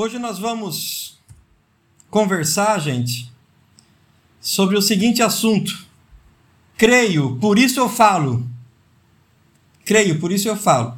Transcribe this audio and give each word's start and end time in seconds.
Hoje 0.00 0.16
nós 0.16 0.38
vamos 0.38 1.18
conversar, 2.08 2.78
gente, 2.78 3.32
sobre 4.40 4.76
o 4.76 4.80
seguinte 4.80 5.24
assunto. 5.24 5.76
Creio, 6.76 7.34
por 7.40 7.58
isso 7.58 7.80
eu 7.80 7.88
falo. 7.88 8.46
Creio, 9.84 10.20
por 10.20 10.30
isso 10.30 10.46
eu 10.46 10.54
falo. 10.54 10.94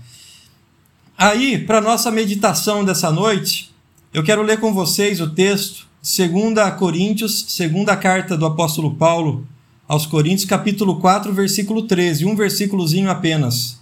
Aí, 1.16 1.58
para 1.64 1.80
nossa 1.80 2.10
meditação 2.10 2.84
dessa 2.84 3.10
noite, 3.10 3.74
eu 4.12 4.22
quero 4.22 4.42
ler 4.42 4.60
com 4.60 4.74
vocês 4.74 5.18
o 5.18 5.30
texto, 5.30 5.88
2 6.02 6.74
Coríntios, 6.78 7.46
segunda 7.48 7.96
carta 7.96 8.36
do 8.36 8.44
apóstolo 8.44 8.96
Paulo 8.96 9.48
aos 9.88 10.04
Coríntios, 10.04 10.44
capítulo 10.44 11.00
4, 11.00 11.32
versículo 11.32 11.84
13, 11.86 12.26
um 12.26 12.36
versículozinho 12.36 13.08
apenas. 13.08 13.80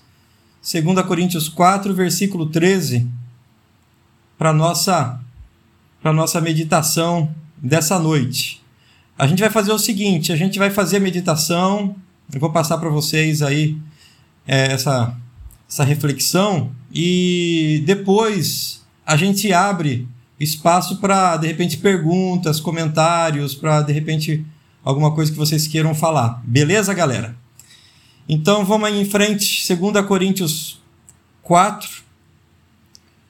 2 0.62 1.04
Coríntios 1.04 1.48
4, 1.48 1.92
versículo 1.92 2.46
13 2.46 3.17
para 4.38 4.52
nossa 4.52 5.20
para 6.00 6.12
nossa 6.12 6.40
meditação 6.40 7.34
dessa 7.56 7.98
noite. 7.98 8.62
A 9.18 9.26
gente 9.26 9.40
vai 9.40 9.50
fazer 9.50 9.72
o 9.72 9.78
seguinte, 9.78 10.32
a 10.32 10.36
gente 10.36 10.60
vai 10.60 10.70
fazer 10.70 10.98
a 10.98 11.00
meditação, 11.00 11.96
eu 12.32 12.38
vou 12.38 12.52
passar 12.52 12.78
para 12.78 12.88
vocês 12.88 13.42
aí 13.42 13.76
é, 14.46 14.72
essa 14.72 15.14
essa 15.68 15.84
reflexão 15.84 16.70
e 16.92 17.82
depois 17.84 18.86
a 19.04 19.16
gente 19.16 19.52
abre 19.52 20.08
espaço 20.40 20.98
para 20.98 21.36
de 21.36 21.46
repente 21.46 21.76
perguntas, 21.76 22.60
comentários, 22.60 23.54
para 23.54 23.82
de 23.82 23.92
repente 23.92 24.46
alguma 24.82 25.14
coisa 25.14 25.30
que 25.30 25.36
vocês 25.36 25.66
queiram 25.66 25.94
falar. 25.94 26.40
Beleza, 26.44 26.94
galera? 26.94 27.36
Então 28.28 28.64
vamos 28.64 28.88
aí 28.88 29.00
em 29.00 29.04
frente, 29.04 29.66
2 29.74 30.06
Coríntios 30.06 30.80
4, 31.42 32.02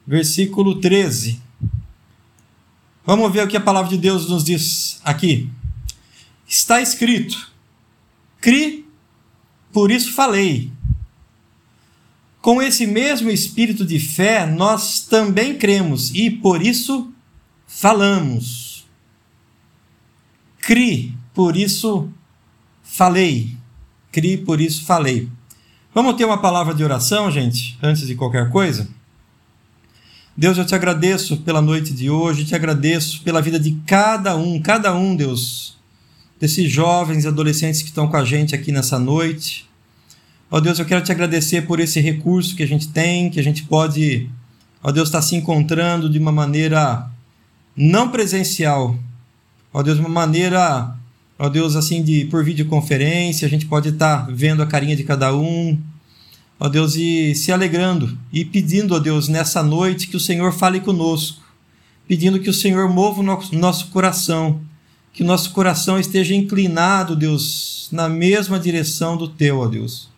versículo 0.09 0.81
13. 0.81 1.39
Vamos 3.05 3.31
ver 3.31 3.45
o 3.45 3.49
que 3.49 3.59
a 3.59 3.61
palavra 3.61 3.91
de 3.91 3.99
Deus 3.99 4.27
nos 4.27 4.43
diz 4.43 5.01
aqui. 5.05 5.51
Está 6.47 6.81
escrito: 6.81 7.53
Cri, 8.41 8.87
por 9.71 9.91
isso 9.91 10.13
falei. 10.15 10.73
Com 12.41 12.63
esse 12.63 12.87
mesmo 12.87 13.29
espírito 13.29 13.85
de 13.85 14.01
fé, 14.01 14.47
nós 14.47 15.01
também 15.01 15.59
cremos 15.59 16.15
e 16.15 16.31
por 16.31 16.63
isso 16.63 17.13
falamos. 17.67 18.87
Cri, 20.61 21.15
por 21.35 21.55
isso 21.55 22.09
falei. 22.83 23.55
Cri, 24.11 24.39
por 24.39 24.59
isso 24.59 24.87
falei. 24.87 25.29
Vamos 25.93 26.15
ter 26.15 26.25
uma 26.25 26.41
palavra 26.41 26.75
de 26.75 26.83
oração, 26.83 27.31
gente, 27.31 27.77
antes 27.83 28.07
de 28.07 28.15
qualquer 28.15 28.49
coisa? 28.51 28.89
Deus, 30.39 30.57
eu 30.57 30.65
te 30.65 30.73
agradeço 30.73 31.39
pela 31.39 31.61
noite 31.61 31.93
de 31.93 32.09
hoje, 32.09 32.45
te 32.45 32.55
agradeço 32.55 33.23
pela 33.25 33.43
vida 33.43 33.59
de 33.59 33.73
cada 33.85 34.37
um, 34.37 34.63
cada 34.63 34.95
um, 34.95 35.17
Deus, 35.17 35.77
desses 36.39 36.71
jovens 36.71 37.25
e 37.25 37.27
adolescentes 37.27 37.83
que 37.83 37.89
estão 37.89 38.07
com 38.07 38.17
a 38.17 38.25
gente 38.25 38.55
aqui 38.55 38.71
nessa 38.71 39.01
noite. 39.01 39.69
Ó 40.49 40.61
Deus, 40.61 40.79
eu 40.79 40.85
quero 40.85 41.03
te 41.03 41.11
agradecer 41.11 41.63
por 41.63 41.81
esse 41.81 41.99
recurso 41.99 42.55
que 42.55 42.63
a 42.63 42.69
gente 42.69 42.87
tem, 42.87 43.31
que 43.31 43.41
a 43.41 43.43
gente 43.43 43.65
pode, 43.65 44.31
ó 44.81 44.93
Deus, 44.93 45.09
estar 45.09 45.19
tá 45.19 45.23
se 45.23 45.35
encontrando 45.35 46.09
de 46.09 46.21
uma 46.21 46.31
maneira 46.31 47.11
não 47.77 48.09
presencial. 48.09 48.97
Ó 49.75 49.83
Deus, 49.83 49.99
uma 49.99 50.09
maneira, 50.09 50.95
ó 51.37 51.49
Deus, 51.49 51.75
assim, 51.75 52.01
de 52.01 52.27
por 52.27 52.45
videoconferência, 52.45 53.45
a 53.45 53.51
gente 53.51 53.67
pode 53.67 53.89
estar 53.89 54.25
tá 54.25 54.33
vendo 54.33 54.63
a 54.63 54.67
carinha 54.69 54.95
de 54.95 55.03
cada 55.03 55.35
um, 55.35 55.77
ó 56.59 56.69
Deus, 56.69 56.95
e 56.97 57.35
se 57.35 57.53
alegrando 57.53 58.19
e 58.33 58.45
pedindo, 58.45 58.95
ó 58.95 58.99
Deus, 58.99 59.29
nessa 59.29 59.63
noite 59.63 60.09
que 60.09 60.17
o 60.17 60.21
Senhor 60.21 60.53
fale 60.53 60.81
conosco, 60.81 61.43
pedindo 62.07 62.41
que 62.41 62.51
o 62.51 62.55
Senhor 62.55 62.89
mova 62.89 63.21
o 63.21 63.59
nosso 63.59 63.89
coração, 63.89 64.61
que 65.13 65.23
o 65.23 65.27
nosso 65.27 65.53
coração 65.53 65.99
esteja 65.99 66.35
inclinado, 66.35 67.17
Deus, 67.17 67.89
na 67.93 68.09
mesma 68.09 68.59
direção 68.59 69.17
do 69.17 69.29
teu, 69.29 69.59
ó 69.59 69.67
Deus. 69.67 70.09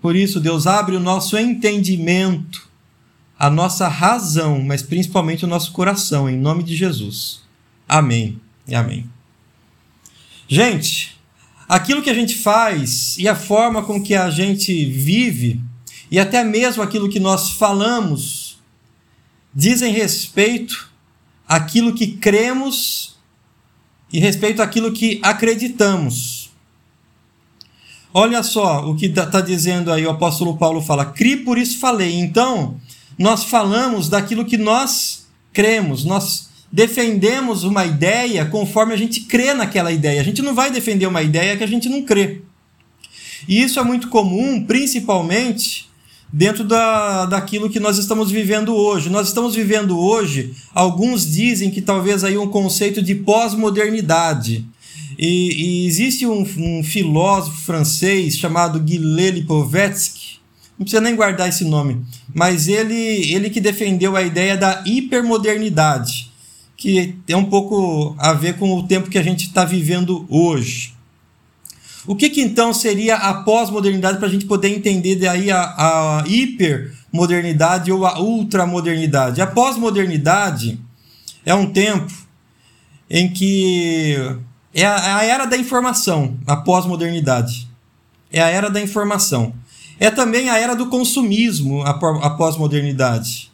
Por 0.00 0.16
isso, 0.16 0.40
Deus 0.40 0.66
abre 0.66 0.96
o 0.96 1.00
nosso 1.00 1.38
entendimento, 1.38 2.68
a 3.38 3.48
nossa 3.48 3.88
razão, 3.88 4.60
mas 4.60 4.82
principalmente 4.82 5.44
o 5.44 5.48
nosso 5.48 5.72
coração, 5.72 6.28
em 6.28 6.36
nome 6.36 6.62
de 6.62 6.74
Jesus. 6.74 7.40
Amém 7.88 8.40
e 8.66 8.74
amém. 8.74 9.08
Gente, 10.48 11.11
aquilo 11.72 12.02
que 12.02 12.10
a 12.10 12.14
gente 12.14 12.34
faz 12.34 13.16
e 13.16 13.26
a 13.26 13.34
forma 13.34 13.82
com 13.82 14.02
que 14.02 14.14
a 14.14 14.28
gente 14.28 14.84
vive, 14.84 15.58
e 16.10 16.18
até 16.18 16.44
mesmo 16.44 16.82
aquilo 16.82 17.08
que 17.08 17.18
nós 17.18 17.52
falamos, 17.52 18.58
dizem 19.54 19.90
respeito 19.90 20.90
àquilo 21.48 21.94
que 21.94 22.08
cremos 22.08 23.16
e 24.12 24.20
respeito 24.20 24.60
àquilo 24.60 24.92
que 24.92 25.18
acreditamos. 25.22 26.50
Olha 28.12 28.42
só 28.42 28.86
o 28.86 28.94
que 28.94 29.06
está 29.06 29.40
dizendo 29.40 29.90
aí 29.90 30.04
o 30.04 30.10
apóstolo 30.10 30.58
Paulo 30.58 30.82
fala: 30.82 31.06
cri, 31.06 31.38
por 31.38 31.56
isso 31.56 31.78
falei. 31.78 32.16
Então, 32.16 32.78
nós 33.18 33.44
falamos 33.44 34.10
daquilo 34.10 34.44
que 34.44 34.58
nós 34.58 35.26
cremos, 35.54 36.04
nós 36.04 36.50
defendemos 36.72 37.64
uma 37.64 37.84
ideia 37.84 38.46
conforme 38.46 38.94
a 38.94 38.96
gente 38.96 39.20
crê 39.20 39.52
naquela 39.52 39.92
ideia. 39.92 40.20
A 40.20 40.24
gente 40.24 40.40
não 40.40 40.54
vai 40.54 40.70
defender 40.70 41.06
uma 41.06 41.22
ideia 41.22 41.56
que 41.56 41.64
a 41.64 41.68
gente 41.68 41.88
não 41.88 42.02
crê. 42.02 42.40
E 43.46 43.62
isso 43.62 43.78
é 43.78 43.84
muito 43.84 44.08
comum, 44.08 44.64
principalmente 44.64 45.90
dentro 46.32 46.64
da, 46.64 47.26
daquilo 47.26 47.68
que 47.68 47.78
nós 47.78 47.98
estamos 47.98 48.30
vivendo 48.30 48.74
hoje. 48.74 49.10
Nós 49.10 49.28
estamos 49.28 49.54
vivendo 49.54 49.98
hoje, 49.98 50.54
alguns 50.74 51.30
dizem 51.30 51.70
que 51.70 51.82
talvez 51.82 52.24
aí 52.24 52.38
um 52.38 52.48
conceito 52.48 53.02
de 53.02 53.16
pós-modernidade. 53.16 54.64
E, 55.18 55.82
e, 55.82 55.86
existe 55.86 56.26
um, 56.26 56.40
um, 56.40 56.82
filósofo 56.82 57.60
francês 57.60 58.38
chamado 58.38 58.80
Guilherme 58.80 59.40
Lipovetsky, 59.40 60.40
não 60.78 60.84
precisa 60.84 61.02
nem 61.02 61.14
guardar 61.14 61.50
esse 61.50 61.64
nome, 61.64 62.00
mas 62.34 62.66
ele, 62.66 63.30
ele 63.30 63.50
que 63.50 63.60
defendeu 63.60 64.16
a 64.16 64.22
ideia 64.22 64.56
da 64.56 64.82
hipermodernidade 64.86 66.31
que 66.82 67.16
tem 67.24 67.36
um 67.36 67.44
pouco 67.44 68.16
a 68.18 68.32
ver 68.32 68.58
com 68.58 68.74
o 68.74 68.82
tempo 68.82 69.08
que 69.08 69.16
a 69.16 69.22
gente 69.22 69.46
está 69.46 69.64
vivendo 69.64 70.26
hoje. 70.28 70.92
O 72.04 72.16
que, 72.16 72.28
que 72.28 72.40
então 72.40 72.74
seria 72.74 73.14
a 73.14 73.34
pós-modernidade 73.44 74.18
para 74.18 74.26
a 74.26 74.30
gente 74.30 74.46
poder 74.46 74.76
entender 74.76 75.14
daí 75.14 75.48
a, 75.48 75.62
a 75.62 76.24
hipermodernidade 76.26 77.92
ou 77.92 78.04
a 78.04 78.18
ultramodernidade? 78.18 79.40
A 79.40 79.46
pós-modernidade 79.46 80.80
é 81.46 81.54
um 81.54 81.72
tempo 81.72 82.12
em 83.08 83.32
que 83.32 84.16
é 84.74 84.84
a, 84.84 84.96
é 84.96 85.12
a 85.12 85.24
era 85.24 85.44
da 85.44 85.56
informação, 85.56 86.36
a 86.48 86.56
pós-modernidade. 86.56 87.68
É 88.32 88.42
a 88.42 88.48
era 88.48 88.68
da 88.68 88.80
informação. 88.80 89.54
É 90.00 90.10
também 90.10 90.50
a 90.50 90.58
era 90.58 90.74
do 90.74 90.88
consumismo, 90.88 91.82
a, 91.82 91.90
a 91.90 92.30
pós-modernidade. 92.30 93.51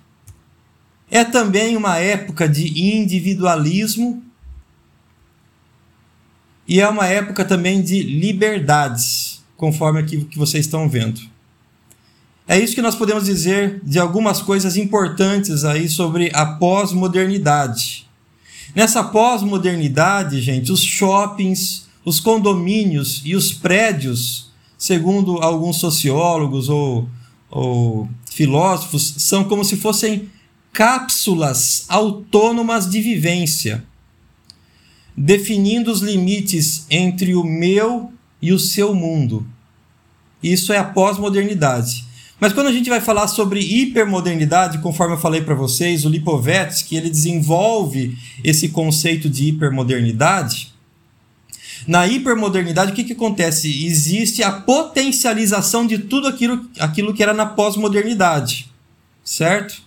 É 1.10 1.24
também 1.24 1.76
uma 1.76 1.96
época 1.96 2.48
de 2.48 2.82
individualismo 2.82 4.22
e 6.66 6.80
é 6.80 6.88
uma 6.88 7.06
época 7.06 7.46
também 7.46 7.80
de 7.80 8.02
liberdades, 8.02 9.42
conforme 9.56 10.00
aqui 10.00 10.24
que 10.24 10.38
vocês 10.38 10.66
estão 10.66 10.86
vendo. 10.86 11.18
É 12.46 12.58
isso 12.58 12.74
que 12.74 12.82
nós 12.82 12.94
podemos 12.94 13.24
dizer 13.24 13.80
de 13.82 13.98
algumas 13.98 14.42
coisas 14.42 14.76
importantes 14.76 15.64
aí 15.64 15.88
sobre 15.88 16.30
a 16.34 16.44
pós-modernidade. 16.44 18.06
Nessa 18.74 19.02
pós-modernidade, 19.02 20.40
gente, 20.42 20.70
os 20.70 20.82
shoppings, 20.82 21.86
os 22.04 22.20
condomínios 22.20 23.22
e 23.24 23.34
os 23.34 23.52
prédios, 23.52 24.50
segundo 24.76 25.38
alguns 25.38 25.76
sociólogos 25.76 26.68
ou, 26.68 27.08
ou 27.50 28.08
filósofos, 28.30 29.14
são 29.18 29.44
como 29.44 29.64
se 29.64 29.76
fossem 29.76 30.30
cápsulas 30.72 31.84
autônomas 31.88 32.88
de 32.88 33.00
vivência, 33.00 33.84
definindo 35.16 35.90
os 35.90 36.00
limites 36.00 36.86
entre 36.90 37.34
o 37.34 37.42
meu 37.42 38.12
e 38.40 38.52
o 38.52 38.58
seu 38.58 38.94
mundo. 38.94 39.46
Isso 40.42 40.72
é 40.72 40.78
a 40.78 40.84
pós-modernidade. 40.84 42.06
Mas 42.40 42.52
quando 42.52 42.68
a 42.68 42.72
gente 42.72 42.88
vai 42.88 43.00
falar 43.00 43.26
sobre 43.26 43.60
hipermodernidade, 43.60 44.78
conforme 44.78 45.14
eu 45.14 45.20
falei 45.20 45.40
para 45.42 45.56
vocês, 45.56 46.04
o 46.04 46.08
Lipovetsky 46.08 46.96
ele 46.96 47.10
desenvolve 47.10 48.16
esse 48.44 48.68
conceito 48.68 49.28
de 49.28 49.48
hipermodernidade. 49.48 50.72
Na 51.86 52.06
hipermodernidade, 52.06 52.92
o 52.92 52.94
que, 52.94 53.02
que 53.02 53.12
acontece? 53.12 53.84
Existe 53.86 54.42
a 54.42 54.52
potencialização 54.52 55.86
de 55.86 55.98
tudo 55.98 56.28
aquilo, 56.28 56.68
aquilo 56.78 57.12
que 57.12 57.22
era 57.22 57.34
na 57.34 57.46
pós-modernidade, 57.46 58.70
certo? 59.24 59.82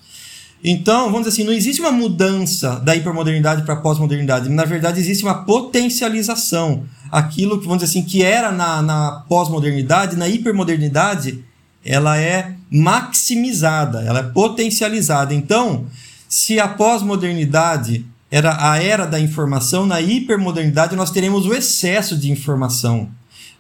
Então, 0.63 1.05
vamos 1.05 1.27
dizer 1.27 1.29
assim, 1.29 1.43
não 1.43 1.53
existe 1.53 1.81
uma 1.81 1.91
mudança 1.91 2.79
da 2.81 2.95
hipermodernidade 2.95 3.63
para 3.63 3.73
a 3.73 3.77
pós-modernidade. 3.77 4.47
Na 4.49 4.63
verdade, 4.63 4.99
existe 4.99 5.23
uma 5.23 5.43
potencialização. 5.43 6.83
Aquilo 7.11 7.59
que, 7.59 7.65
vamos 7.65 7.81
dizer 7.81 7.99
assim, 7.99 8.07
que 8.07 8.21
era 8.21 8.51
na, 8.51 8.81
na 8.81 9.11
pós-modernidade, 9.27 10.15
na 10.15 10.29
hipermodernidade, 10.29 11.43
ela 11.83 12.17
é 12.17 12.53
maximizada, 12.69 14.01
ela 14.03 14.19
é 14.19 14.23
potencializada. 14.23 15.33
Então, 15.33 15.87
Se 16.31 16.61
a 16.61 16.67
pós-modernidade 16.69 18.05
era 18.31 18.71
a 18.71 18.81
era 18.81 19.05
da 19.05 19.19
informação, 19.19 19.85
na 19.85 19.99
hipermodernidade 19.99 20.95
nós 20.95 21.11
teremos 21.11 21.45
o 21.45 21.53
excesso 21.53 22.17
de 22.17 22.31
informação. 22.31 23.09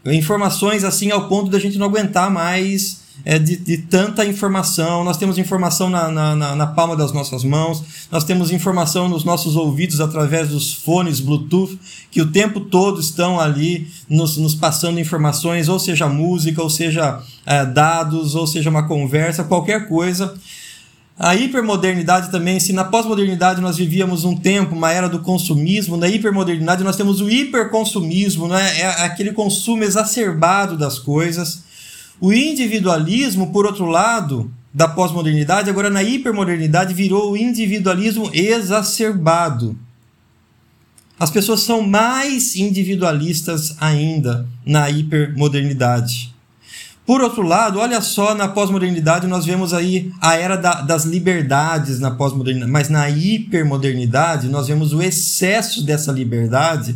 Informações 0.05 0.85
assim 0.85 1.11
ao 1.11 1.27
ponto 1.27 1.51
da 1.51 1.59
gente 1.59 1.77
não 1.77 1.87
aguentar 1.87 2.31
mais 2.31 3.01
é, 3.23 3.37
de, 3.37 3.57
de, 3.57 3.77
tanta 3.77 4.25
informação. 4.25 5.03
Nós 5.03 5.17
temos 5.17 5.37
informação 5.37 5.89
na, 5.89 6.09
na, 6.09 6.55
na, 6.55 6.67
palma 6.67 6.95
das 6.95 7.11
nossas 7.11 7.43
mãos, 7.43 7.83
nós 8.11 8.23
temos 8.23 8.51
informação 8.51 9.07
nos 9.07 9.23
nossos 9.23 9.55
ouvidos 9.55 10.01
através 10.01 10.49
dos 10.49 10.73
fones 10.73 11.19
Bluetooth, 11.19 11.77
que 12.09 12.21
o 12.21 12.31
tempo 12.31 12.59
todo 12.61 12.99
estão 12.99 13.39
ali 13.39 13.87
nos, 14.09 14.37
nos 14.37 14.55
passando 14.55 14.99
informações, 14.99 15.69
ou 15.69 15.79
seja 15.79 16.07
música, 16.07 16.61
ou 16.61 16.69
seja 16.69 17.21
é, 17.45 17.65
dados, 17.65 18.35
ou 18.35 18.47
seja 18.47 18.69
uma 18.69 18.87
conversa, 18.87 19.43
qualquer 19.43 19.87
coisa. 19.87 20.33
A 21.23 21.35
hipermodernidade 21.35 22.31
também, 22.31 22.59
se 22.59 22.73
na 22.73 22.83
pós-modernidade 22.83 23.61
nós 23.61 23.77
vivíamos 23.77 24.25
um 24.25 24.35
tempo, 24.35 24.73
uma 24.73 24.91
era 24.91 25.07
do 25.07 25.19
consumismo, 25.19 25.95
na 25.95 26.07
hipermodernidade 26.07 26.83
nós 26.83 26.95
temos 26.95 27.21
o 27.21 27.29
hiperconsumismo, 27.29 28.47
né? 28.47 28.79
é 28.79 28.87
aquele 29.03 29.31
consumo 29.31 29.83
exacerbado 29.83 30.75
das 30.75 30.97
coisas. 30.97 31.63
O 32.21 32.31
individualismo, 32.31 33.51
por 33.51 33.65
outro 33.65 33.85
lado, 33.85 34.53
da 34.71 34.87
pós-modernidade, 34.87 35.71
agora 35.71 35.89
na 35.89 36.03
hipermodernidade 36.03 36.93
virou 36.93 37.31
o 37.31 37.37
individualismo 37.37 38.29
exacerbado. 38.31 39.75
As 41.19 41.31
pessoas 41.31 41.61
são 41.61 41.81
mais 41.81 42.55
individualistas 42.55 43.75
ainda 43.81 44.47
na 44.63 44.87
hipermodernidade. 44.87 46.31
Por 47.05 47.21
outro 47.21 47.41
lado, 47.41 47.79
olha 47.79 47.99
só, 48.01 48.35
na 48.35 48.47
pós-modernidade 48.47 49.25
nós 49.25 49.43
vemos 49.43 49.73
aí 49.73 50.11
a 50.21 50.35
era 50.35 50.55
da, 50.55 50.81
das 50.81 51.05
liberdades 51.05 51.99
na 51.99 52.11
pós-modernidade, 52.11 52.71
mas 52.71 52.87
na 52.87 53.09
hipermodernidade 53.09 54.47
nós 54.47 54.67
vemos 54.67 54.93
o 54.93 55.01
excesso 55.01 55.83
dessa 55.83 56.11
liberdade 56.11 56.95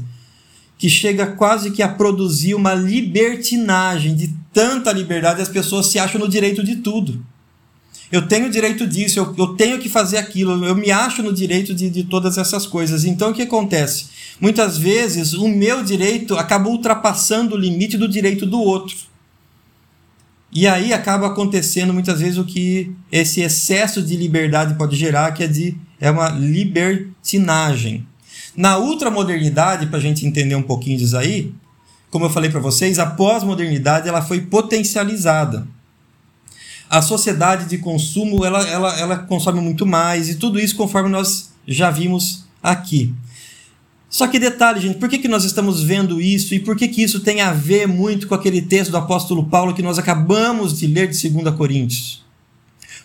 que 0.78 0.90
chega 0.90 1.26
quase 1.26 1.72
que 1.72 1.82
a 1.82 1.90
produzir 1.90 2.54
uma 2.54 2.74
libertinagem 2.74 4.16
de 4.16 4.45
tanta 4.56 4.94
liberdade, 4.94 5.42
as 5.42 5.50
pessoas 5.50 5.88
se 5.88 6.00
acham 6.00 6.18
no 6.18 6.30
direito 6.30 6.64
de 6.64 6.78
tudo. 6.78 7.22
Eu 8.10 8.26
tenho 8.26 8.50
direito 8.50 8.88
disso, 8.88 9.20
eu, 9.20 9.36
eu 9.38 9.48
tenho 9.56 9.80
que 9.80 9.90
fazer 9.90 10.18
aquilo, 10.18 10.64
eu 10.66 10.76
me 10.76 10.92
acho 10.92 11.22
no 11.22 11.34
direito 11.34 11.76
de, 11.76 11.90
de 11.90 12.06
todas 12.06 12.38
essas 12.38 12.66
coisas. 12.66 13.04
Então 13.04 13.32
o 13.32 13.34
que 13.34 13.42
acontece? 13.42 14.08
Muitas 14.40 14.78
vezes 14.78 15.34
o 15.34 15.50
meu 15.50 15.84
direito 15.84 16.38
acaba 16.38 16.70
ultrapassando 16.70 17.56
o 17.56 17.58
limite 17.58 17.98
do 17.98 18.08
direito 18.08 18.46
do 18.46 18.62
outro. 18.62 18.96
E 20.54 20.66
aí 20.66 20.94
acaba 20.94 21.28
acontecendo 21.28 21.94
muitas 21.94 22.22
vezes 22.22 22.38
o 22.38 22.46
que 22.46 22.96
esse 23.12 23.42
excesso 23.42 24.02
de 24.02 24.16
liberdade 24.16 24.76
pode 24.76 24.96
gerar, 24.96 25.34
que 25.34 25.44
é, 25.44 25.48
de, 25.48 25.78
é 26.00 26.10
uma 26.10 26.30
libertinagem. 26.30 28.08
Na 28.56 28.78
ultramodernidade, 28.78 29.88
para 29.88 29.98
a 29.98 30.02
gente 30.02 30.26
entender 30.26 30.56
um 30.56 30.64
pouquinho 30.64 30.98
disso 30.98 31.18
aí, 31.18 31.54
como 32.16 32.24
eu 32.24 32.30
falei 32.30 32.50
para 32.50 32.62
vocês, 32.62 32.98
a 32.98 33.06
pós-modernidade 33.06 34.08
ela 34.08 34.22
foi 34.22 34.40
potencializada. 34.40 35.68
A 36.90 37.02
sociedade 37.02 37.66
de 37.66 37.78
consumo 37.78 38.46
ela, 38.46 38.66
ela, 38.66 38.98
ela 38.98 39.18
consome 39.18 39.60
muito 39.60 39.86
mais 39.86 40.30
e 40.30 40.36
tudo 40.36 40.58
isso 40.58 40.78
conforme 40.78 41.10
nós 41.10 41.52
já 41.68 41.92
vimos 41.92 42.46
aqui. 42.64 43.14
Só 44.10 44.28
que 44.28 44.40
detalhe, 44.40 44.80
gente, 44.80 44.98
por 44.98 45.10
que, 45.10 45.18
que 45.18 45.28
nós 45.28 45.44
estamos 45.44 45.84
vendo 45.84 46.22
isso 46.22 46.56
e 46.56 46.60
por 46.62 46.78
que, 46.78 46.88
que 46.88 47.04
isso 47.04 47.20
tem 47.20 47.42
a 47.42 47.52
ver 47.52 47.86
muito 47.86 48.30
com 48.30 48.36
aquele 48.36 48.62
texto 48.62 48.92
do 48.92 48.98
apóstolo 48.98 49.48
Paulo 49.48 49.74
que 49.74 49.82
nós 49.82 50.00
acabamos 50.00 50.80
de 50.80 50.88
ler 50.88 51.10
de 51.10 51.30
2 51.30 51.54
Coríntios? 51.54 52.24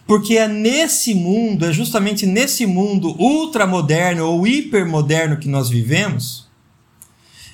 Porque 0.06 0.36
é 0.36 0.46
nesse 0.46 1.14
mundo, 1.14 1.64
é 1.64 1.72
justamente 1.72 2.26
nesse 2.26 2.64
mundo 2.64 3.20
ultramoderno 3.20 4.24
ou 4.24 4.46
hipermoderno 4.46 5.36
que 5.36 5.48
nós 5.48 5.68
vivemos, 5.68 6.48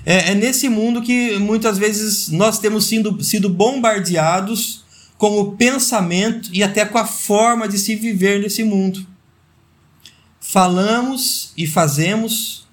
é, 0.06 0.30
é 0.30 0.34
nesse 0.36 0.68
mundo 0.68 1.02
que 1.02 1.36
muitas 1.36 1.76
vezes 1.76 2.28
nós 2.28 2.60
temos 2.60 2.86
sido, 2.86 3.22
sido 3.24 3.48
bombardeados 3.50 4.84
com 5.18 5.40
o 5.40 5.56
pensamento 5.56 6.48
e 6.52 6.62
até 6.62 6.84
com 6.84 6.96
a 6.96 7.04
forma 7.04 7.66
de 7.66 7.76
se 7.76 7.96
viver 7.96 8.40
nesse 8.40 8.62
mundo. 8.62 9.04
Falamos 10.38 11.52
e 11.56 11.66
fazemos 11.66 12.68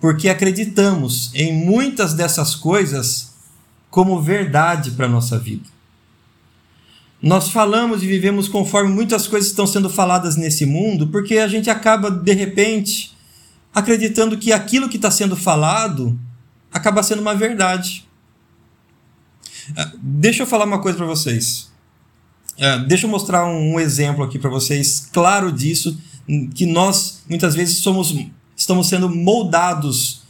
porque 0.00 0.28
acreditamos 0.28 1.30
em 1.34 1.52
muitas 1.52 2.14
dessas 2.14 2.56
coisas 2.56 3.32
como 3.88 4.20
verdade 4.20 4.90
para 4.90 5.06
a 5.06 5.08
nossa 5.08 5.38
vida. 5.38 5.68
Nós 7.22 7.48
falamos 7.48 8.02
e 8.02 8.06
vivemos 8.06 8.48
conforme 8.48 8.92
muitas 8.92 9.28
coisas 9.28 9.50
estão 9.50 9.66
sendo 9.66 9.88
faladas 9.88 10.36
nesse 10.36 10.66
mundo, 10.66 11.06
porque 11.08 11.38
a 11.38 11.48
gente 11.48 11.70
acaba, 11.70 12.10
de 12.10 12.32
repente, 12.32 13.16
acreditando 13.72 14.36
que 14.36 14.52
aquilo 14.52 14.88
que 14.88 14.96
está 14.96 15.10
sendo 15.10 15.36
falado 15.36 16.18
acaba 16.76 17.02
sendo 17.02 17.22
uma 17.22 17.34
verdade. 17.34 18.06
Ah, 19.76 19.92
deixa 19.96 20.42
eu 20.42 20.46
falar 20.46 20.66
uma 20.66 20.80
coisa 20.80 20.96
para 20.96 21.06
vocês. 21.06 21.72
Ah, 22.60 22.76
deixa 22.76 23.06
eu 23.06 23.10
mostrar 23.10 23.46
um 23.46 23.80
exemplo 23.80 24.22
aqui 24.24 24.38
para 24.38 24.50
vocês, 24.50 25.08
claro 25.12 25.50
disso, 25.50 25.98
que 26.54 26.66
nós 26.66 27.22
muitas 27.28 27.54
vezes 27.54 27.78
somos 27.78 28.14
estamos 28.56 28.88
sendo 28.88 29.08
moldados 29.08 30.22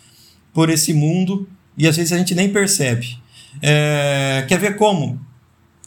por 0.52 0.69
esse 0.69 0.93
mundo 0.93 1.48
e 1.78 1.87
às 1.87 1.96
vezes 1.96 2.12
a 2.12 2.19
gente 2.19 2.34
nem 2.34 2.52
percebe. 2.52 3.19
É, 3.62 4.44
quer 4.48 4.58
ver 4.58 4.76
como? 4.76 5.20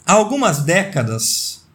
Há 0.06 0.14
algumas 0.14 0.62
décadas, 0.62 1.66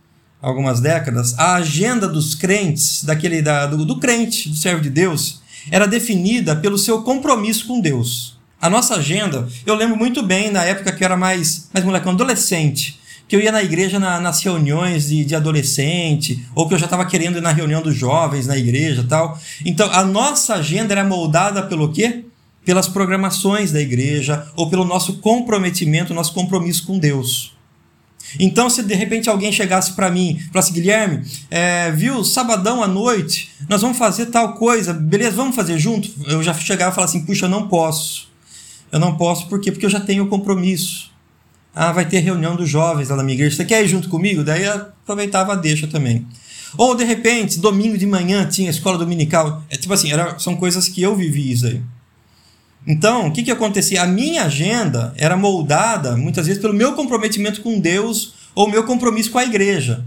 algumas 0.42 0.80
décadas, 0.80 1.38
a 1.38 1.56
agenda 1.56 2.08
dos 2.08 2.36
crentes, 2.36 3.04
daquele 3.04 3.42
da, 3.42 3.68
do, 3.68 3.86
do 3.86 4.00
crente, 4.00 4.50
do 4.50 4.56
servo 4.56 4.82
de 4.82 4.90
Deus, 4.90 5.42
era 5.72 5.88
definida 5.88 6.56
pelo 6.56 6.78
seu 6.78 7.04
compromisso 7.04 7.68
com 7.68 7.80
Deus. 7.80 8.35
A 8.66 8.70
nossa 8.70 8.96
agenda, 8.96 9.48
eu 9.64 9.76
lembro 9.76 9.96
muito 9.96 10.24
bem 10.24 10.50
na 10.50 10.64
época 10.64 10.92
que 10.92 11.04
eu 11.04 11.06
era 11.06 11.16
mais, 11.16 11.70
mais 11.72 11.86
molecão, 11.86 12.14
adolescente 12.14 13.00
que 13.28 13.36
eu 13.36 13.40
ia 13.40 13.52
na 13.52 13.62
igreja 13.62 14.00
na, 14.00 14.20
nas 14.20 14.42
reuniões 14.44 15.08
de, 15.08 15.24
de 15.24 15.36
adolescente, 15.36 16.44
ou 16.56 16.68
que 16.68 16.74
eu 16.74 16.78
já 16.80 16.86
estava 16.86 17.06
querendo 17.06 17.38
ir 17.38 17.42
na 17.42 17.52
reunião 17.52 17.82
dos 17.82 17.96
jovens 17.96 18.48
na 18.48 18.58
igreja 18.58 19.06
tal. 19.08 19.40
Então, 19.64 19.92
a 19.92 20.04
nossa 20.04 20.56
agenda 20.56 20.94
era 20.94 21.04
moldada 21.04 21.62
pelo 21.64 21.92
quê? 21.92 22.26
Pelas 22.64 22.88
programações 22.88 23.72
da 23.72 23.80
igreja, 23.80 24.48
ou 24.56 24.70
pelo 24.70 24.84
nosso 24.84 25.18
comprometimento, 25.18 26.14
nosso 26.14 26.34
compromisso 26.34 26.88
com 26.88 26.98
Deus. 26.98 27.56
Então, 28.40 28.68
se 28.70 28.82
de 28.82 28.96
repente 28.96 29.30
alguém 29.30 29.52
chegasse 29.52 29.94
para 29.94 30.10
mim 30.10 30.40
falasse, 30.52 30.72
Guilherme, 30.72 31.24
é, 31.52 31.92
viu, 31.92 32.24
sabadão 32.24 32.82
à 32.84 32.88
noite, 32.88 33.52
nós 33.70 33.82
vamos 33.82 33.98
fazer 33.98 34.28
tal 34.28 34.54
coisa, 34.54 34.92
beleza, 34.92 35.36
vamos 35.36 35.56
fazer 35.56 35.78
junto? 35.78 36.10
Eu 36.28 36.42
já 36.42 36.54
chegava 36.54 36.92
e 36.92 36.96
falava 36.96 37.12
assim, 37.12 37.26
puxa, 37.26 37.48
não 37.48 37.68
posso. 37.68 38.35
Eu 38.96 39.00
não 39.02 39.18
posso, 39.18 39.50
por 39.50 39.60
quê? 39.60 39.74
Porque 39.74 39.86
eu 39.86 39.90
já 39.90 40.00
tenho 40.00 40.26
compromisso. 40.28 41.12
Ah, 41.76 41.92
vai 41.92 42.08
ter 42.08 42.20
reunião 42.20 42.56
dos 42.56 42.70
jovens 42.70 43.10
lá 43.10 43.18
na 43.18 43.24
minha 43.24 43.36
igreja. 43.36 43.54
Você 43.54 43.66
quer 43.66 43.84
ir 43.84 43.90
junto 43.90 44.08
comigo? 44.08 44.42
Daí 44.42 44.66
aproveitava 44.66 45.52
a 45.52 45.56
deixa 45.58 45.86
também. 45.86 46.26
Ou 46.78 46.96
de 46.96 47.04
repente, 47.04 47.60
domingo 47.60 47.98
de 47.98 48.08
manhã 48.08 48.48
tinha 48.48 48.70
escola 48.70 48.98
dominical. 48.98 49.62
É 49.70 49.76
tipo 49.76 49.94
assim, 49.94 50.14
era, 50.14 50.40
são 50.40 50.56
coisas 50.56 50.88
que 50.88 51.02
eu 51.02 51.14
vivi 51.14 51.52
isso 51.52 51.68
aí. 51.68 51.82
Então, 52.88 53.28
o 53.28 53.34
que, 53.34 53.44
que 53.44 53.52
acontecia? 53.52 54.02
A 54.02 54.08
minha 54.08 54.44
agenda 54.44 55.14
era 55.18 55.36
moldada 55.36 56.16
muitas 56.16 56.48
vezes 56.48 56.62
pelo 56.62 56.74
meu 56.74 56.94
comprometimento 56.94 57.62
com 57.62 57.78
Deus 57.78 58.34
ou 58.56 58.70
meu 58.70 58.86
compromisso 58.86 59.30
com 59.30 59.40
a 59.40 59.44
igreja. 59.44 60.06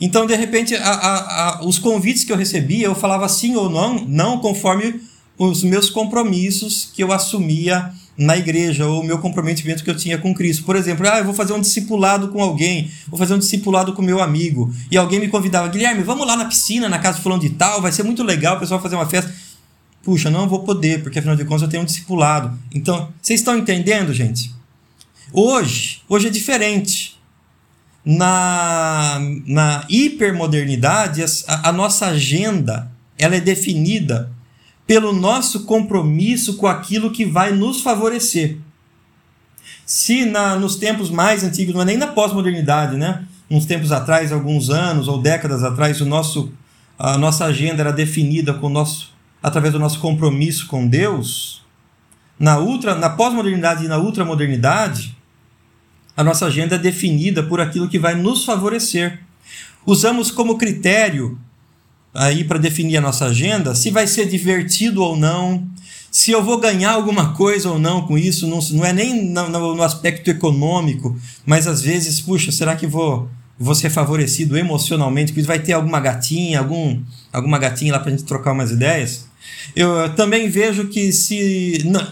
Então, 0.00 0.24
de 0.24 0.34
repente, 0.34 0.74
a, 0.74 0.88
a, 0.88 1.48
a, 1.58 1.66
os 1.66 1.78
convites 1.78 2.24
que 2.24 2.32
eu 2.32 2.36
recebia, 2.38 2.86
eu 2.86 2.94
falava 2.94 3.28
sim 3.28 3.56
ou 3.56 3.68
não, 3.68 4.06
não 4.06 4.38
conforme 4.38 5.02
os 5.38 5.62
meus 5.62 5.88
compromissos 5.88 6.90
que 6.92 7.02
eu 7.02 7.12
assumia 7.12 7.92
na 8.18 8.36
igreja 8.36 8.84
ou 8.84 9.00
o 9.00 9.04
meu 9.04 9.20
comprometimento 9.20 9.84
que 9.84 9.88
eu 9.88 9.96
tinha 9.96 10.18
com 10.18 10.34
Cristo. 10.34 10.64
Por 10.64 10.74
exemplo, 10.74 11.08
ah, 11.08 11.18
eu 11.18 11.24
vou 11.24 11.32
fazer 11.32 11.52
um 11.52 11.60
discipulado 11.60 12.28
com 12.28 12.42
alguém, 12.42 12.90
vou 13.06 13.16
fazer 13.16 13.34
um 13.34 13.38
discipulado 13.38 13.92
com 13.92 14.02
meu 14.02 14.20
amigo, 14.20 14.74
e 14.90 14.96
alguém 14.96 15.20
me 15.20 15.28
convidava, 15.28 15.68
Guilherme, 15.68 16.02
vamos 16.02 16.26
lá 16.26 16.36
na 16.36 16.46
piscina, 16.46 16.88
na 16.88 16.98
casa 16.98 17.18
fulano 17.18 17.40
de 17.40 17.50
tal, 17.50 17.80
vai 17.80 17.92
ser 17.92 18.02
muito 18.02 18.24
legal, 18.24 18.56
o 18.56 18.60
pessoal 18.60 18.82
fazer 18.82 18.96
uma 18.96 19.06
festa. 19.06 19.32
Puxa, 20.02 20.30
não 20.30 20.48
vou 20.48 20.64
poder, 20.64 21.02
porque 21.02 21.20
afinal 21.20 21.36
de 21.36 21.44
contas 21.44 21.62
eu 21.62 21.68
tenho 21.68 21.82
um 21.84 21.86
discipulado. 21.86 22.58
Então, 22.74 23.12
vocês 23.22 23.38
estão 23.38 23.56
entendendo, 23.56 24.12
gente? 24.12 24.52
Hoje, 25.32 26.00
hoje 26.08 26.26
é 26.26 26.30
diferente. 26.30 27.16
Na, 28.04 29.20
na 29.46 29.84
hipermodernidade, 29.88 31.22
a, 31.46 31.68
a 31.68 31.72
nossa 31.72 32.06
agenda 32.06 32.90
ela 33.18 33.36
é 33.36 33.40
definida 33.40 34.32
pelo 34.88 35.12
nosso 35.12 35.64
compromisso 35.64 36.56
com 36.56 36.66
aquilo 36.66 37.10
que 37.10 37.26
vai 37.26 37.52
nos 37.52 37.82
favorecer. 37.82 38.56
Se 39.84 40.24
na, 40.24 40.56
nos 40.56 40.76
tempos 40.76 41.10
mais 41.10 41.44
antigos, 41.44 41.74
não 41.74 41.82
é 41.82 41.84
nem 41.84 41.98
na 41.98 42.06
pós-modernidade, 42.06 42.96
né? 42.96 43.26
Uns 43.50 43.66
tempos 43.66 43.92
atrás, 43.92 44.32
alguns 44.32 44.70
anos 44.70 45.06
ou 45.06 45.20
décadas 45.20 45.62
atrás, 45.62 46.00
o 46.00 46.06
nosso, 46.06 46.50
a 46.98 47.18
nossa 47.18 47.44
agenda 47.44 47.82
era 47.82 47.92
definida 47.92 48.54
com 48.54 48.70
nosso, 48.70 49.12
através 49.42 49.74
do 49.74 49.78
nosso 49.78 50.00
compromisso 50.00 50.66
com 50.66 50.86
Deus. 50.86 51.62
Na, 52.38 52.58
ultra, 52.58 52.94
na 52.94 53.10
pós-modernidade 53.10 53.84
e 53.84 53.88
na 53.88 53.98
ultramodernidade, 53.98 55.14
a 56.16 56.24
nossa 56.24 56.46
agenda 56.46 56.76
é 56.76 56.78
definida 56.78 57.42
por 57.42 57.60
aquilo 57.60 57.90
que 57.90 57.98
vai 57.98 58.14
nos 58.14 58.42
favorecer. 58.42 59.20
Usamos 59.84 60.30
como 60.30 60.56
critério 60.56 61.38
aí 62.14 62.44
para 62.44 62.58
definir 62.58 62.96
a 62.96 63.00
nossa 63.00 63.26
agenda, 63.26 63.74
se 63.74 63.90
vai 63.90 64.06
ser 64.06 64.26
divertido 64.26 65.02
ou 65.02 65.16
não, 65.16 65.66
se 66.10 66.30
eu 66.30 66.42
vou 66.42 66.58
ganhar 66.58 66.92
alguma 66.92 67.34
coisa 67.34 67.70
ou 67.70 67.78
não 67.78 68.06
com 68.06 68.16
isso, 68.16 68.46
não, 68.46 68.58
não 68.72 68.84
é 68.84 68.92
nem 68.92 69.22
no, 69.24 69.74
no, 69.74 69.82
aspecto 69.82 70.30
econômico, 70.30 71.16
mas 71.44 71.66
às 71.66 71.82
vezes, 71.82 72.20
puxa, 72.20 72.50
será 72.50 72.74
que 72.74 72.86
vou, 72.86 73.28
vou 73.58 73.74
ser 73.74 73.90
favorecido 73.90 74.56
emocionalmente? 74.56 75.32
Que 75.32 75.42
vai 75.42 75.58
ter 75.58 75.74
alguma 75.74 76.00
gatinha, 76.00 76.60
algum, 76.60 77.00
alguma 77.32 77.58
gatinha 77.58 77.92
lá 77.92 77.98
para 77.98 78.08
a 78.08 78.10
gente 78.12 78.24
trocar 78.24 78.52
umas 78.52 78.70
ideias? 78.70 79.28
Eu, 79.76 79.90
eu 79.96 80.14
também 80.14 80.48
vejo 80.48 80.88
que 80.88 81.12
se. 81.12 81.82
Não, 81.84 82.06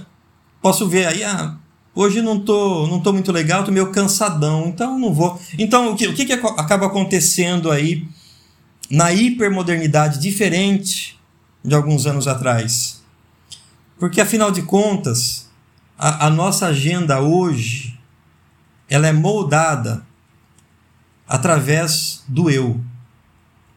posso 0.60 0.86
ver 0.86 1.06
aí, 1.06 1.24
ah, 1.24 1.56
hoje 1.94 2.20
não 2.20 2.38
tô, 2.38 2.86
não 2.86 3.00
tô 3.00 3.12
muito 3.12 3.32
legal, 3.32 3.64
tô 3.64 3.72
meio 3.72 3.90
cansadão, 3.90 4.66
então 4.68 4.98
não 4.98 5.12
vou. 5.12 5.40
Então, 5.58 5.92
o 5.92 5.96
que, 5.96 6.06
o 6.06 6.14
que, 6.14 6.26
que 6.26 6.32
acaba 6.34 6.86
acontecendo 6.86 7.70
aí 7.70 8.06
na 8.90 9.12
hipermodernidade 9.12 10.18
diferente 10.18 11.18
de 11.64 11.74
alguns 11.74 12.06
anos 12.06 12.26
atrás? 12.28 13.02
Porque, 13.98 14.20
afinal 14.20 14.50
de 14.50 14.62
contas, 14.62 15.48
a, 15.98 16.26
a 16.26 16.30
nossa 16.30 16.66
agenda 16.66 17.20
hoje 17.20 17.98
ela 18.88 19.06
é 19.06 19.12
moldada 19.12 20.06
através 21.26 22.24
do 22.28 22.50
eu. 22.50 22.80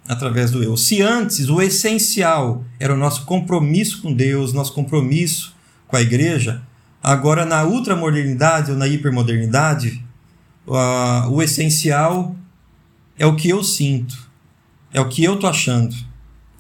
Através 0.08 0.52
do 0.52 0.64
eu. 0.64 0.76
Se 0.76 1.02
antes 1.02 1.50
o 1.50 1.62
essencial 1.62 2.64
era 2.80 2.94
o 2.94 2.98
nosso 2.98 3.26
compromisso 3.26 4.02
com 4.02 4.14
Deus, 4.14 4.54
nosso 4.54 4.74
compromisso 4.74 5.56
com 5.88 5.96
a 5.96 6.02
igreja, 6.02 6.62
agora 7.02 7.46
na 7.46 7.64
ultramodernidade 7.64 8.72
ou 8.72 8.78
na 8.78 8.88
hipermodernidade, 8.88 10.04
uh, 10.68 11.30
o 11.30 11.42
essencial 11.42 12.36
é 13.18 13.26
o 13.26 13.36
que 13.36 13.50
eu 13.50 13.64
sinto, 13.64 14.29
é 14.94 15.00
o 15.00 15.08
que 15.08 15.24
eu 15.24 15.38
tô 15.38 15.48
achando, 15.48 15.96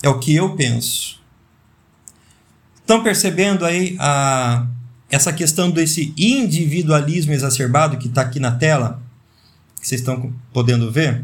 é 0.01 0.09
o 0.09 0.19
que 0.19 0.35
eu 0.35 0.55
penso. 0.55 1.19
Estão 2.81 3.03
percebendo 3.03 3.65
aí 3.65 3.95
a, 3.99 4.65
essa 5.09 5.31
questão 5.31 5.69
desse 5.69 6.13
individualismo 6.17 7.33
exacerbado 7.33 7.97
que 7.97 8.07
está 8.07 8.21
aqui 8.21 8.39
na 8.39 8.51
tela? 8.51 9.01
Que 9.79 9.87
vocês 9.87 10.01
estão 10.01 10.33
podendo 10.51 10.91
ver? 10.91 11.23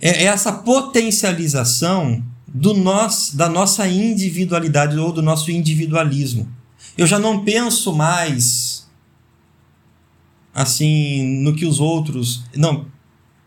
É, 0.00 0.24
é 0.24 0.24
essa 0.24 0.52
potencialização 0.52 2.22
do 2.46 2.74
nós, 2.74 3.32
da 3.32 3.48
nossa 3.48 3.86
individualidade 3.86 4.98
ou 4.98 5.12
do 5.12 5.22
nosso 5.22 5.50
individualismo. 5.50 6.48
Eu 6.98 7.06
já 7.06 7.18
não 7.18 7.44
penso 7.44 7.94
mais 7.94 8.86
assim 10.52 11.40
no 11.42 11.54
que 11.54 11.64
os 11.64 11.80
outros. 11.80 12.44
Não, 12.56 12.86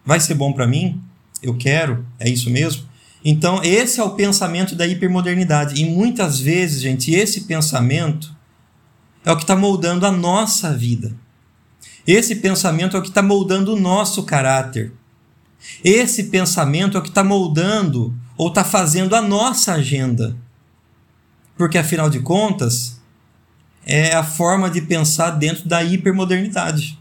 vai 0.05 0.20
ser 0.20 0.36
bom 0.36 0.53
para 0.53 0.65
mim? 0.65 1.02
Eu 1.43 1.55
quero? 1.55 2.05
É 2.17 2.29
isso 2.29 2.50
mesmo? 2.50 2.88
Então, 3.23 3.62
esse 3.63 4.00
é 4.00 4.03
o 4.03 4.12
pensamento 4.12 4.75
da 4.75 4.88
hipermodernidade. 4.88 5.79
E 5.79 5.85
muitas 5.85 6.39
vezes, 6.39 6.81
gente, 6.81 7.13
esse 7.13 7.41
pensamento 7.41 8.33
é 9.25 9.31
o 9.31 9.35
que 9.35 9.43
está 9.43 9.55
moldando 9.55 10.05
a 10.05 10.12
nossa 10.12 10.75
vida. 10.75 11.13
Esse 12.07 12.38
pensamento 12.38 12.97
é 12.97 13.00
o 13.00 13.03
que 13.03 13.09
está 13.09 13.21
moldando 13.21 13.73
o 13.73 13.79
nosso 13.79 14.23
caráter. 14.23 14.93
Esse 15.83 16.25
pensamento 16.25 16.97
é 16.97 17.00
o 17.00 17.03
que 17.03 17.09
está 17.09 17.23
moldando 17.23 18.13
ou 18.38 18.50
está 18.50 18.63
fazendo 18.63 19.15
a 19.15 19.21
nossa 19.21 19.73
agenda. 19.73 20.35
Porque, 21.57 21.77
afinal 21.77 22.09
de 22.09 22.19
contas, 22.19 23.01
é 23.85 24.13
a 24.13 24.23
forma 24.23 24.69
de 24.69 24.81
pensar 24.81 25.31
dentro 25.31 25.67
da 25.67 25.83
hipermodernidade. 25.83 27.00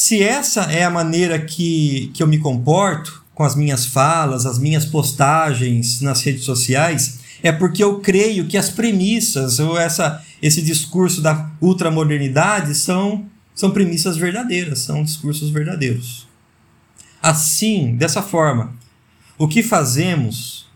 Se 0.00 0.22
essa 0.22 0.62
é 0.62 0.82
a 0.82 0.88
maneira 0.88 1.38
que, 1.38 2.10
que 2.14 2.22
eu 2.22 2.26
me 2.26 2.38
comporto, 2.38 3.22
com 3.34 3.44
as 3.44 3.54
minhas 3.54 3.84
falas, 3.84 4.46
as 4.46 4.58
minhas 4.58 4.86
postagens 4.86 6.00
nas 6.00 6.22
redes 6.22 6.44
sociais, 6.44 7.18
é 7.42 7.52
porque 7.52 7.84
eu 7.84 8.00
creio 8.00 8.48
que 8.48 8.56
as 8.56 8.70
premissas 8.70 9.58
ou 9.58 9.78
essa, 9.78 10.24
esse 10.40 10.62
discurso 10.62 11.20
da 11.20 11.50
ultramodernidade 11.60 12.74
são, 12.74 13.26
são 13.54 13.72
premissas 13.72 14.16
verdadeiras, 14.16 14.78
são 14.78 15.04
discursos 15.04 15.50
verdadeiros. 15.50 16.26
Assim, 17.22 17.94
dessa 17.94 18.22
forma, 18.22 18.72
o 19.36 19.46
que 19.46 19.62
fazemos 19.62 20.66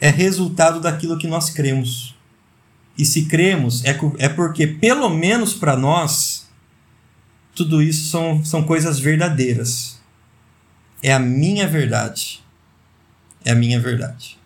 é 0.00 0.10
resultado 0.10 0.78
daquilo 0.78 1.18
que 1.18 1.26
nós 1.26 1.50
cremos. 1.50 2.14
E 2.96 3.04
se 3.04 3.24
cremos, 3.24 3.84
é, 3.84 3.98
é 4.18 4.28
porque, 4.28 4.64
pelo 4.64 5.10
menos 5.10 5.54
para 5.54 5.76
nós, 5.76 6.43
tudo 7.54 7.82
isso 7.82 8.10
são, 8.10 8.44
são 8.44 8.62
coisas 8.62 8.98
verdadeiras 8.98 9.94
é 11.04 11.12
a 11.12 11.18
minha 11.18 11.68
verdade. 11.68 12.42
É 13.44 13.52
a 13.52 13.54
minha 13.54 13.78
verdade. 13.78 14.38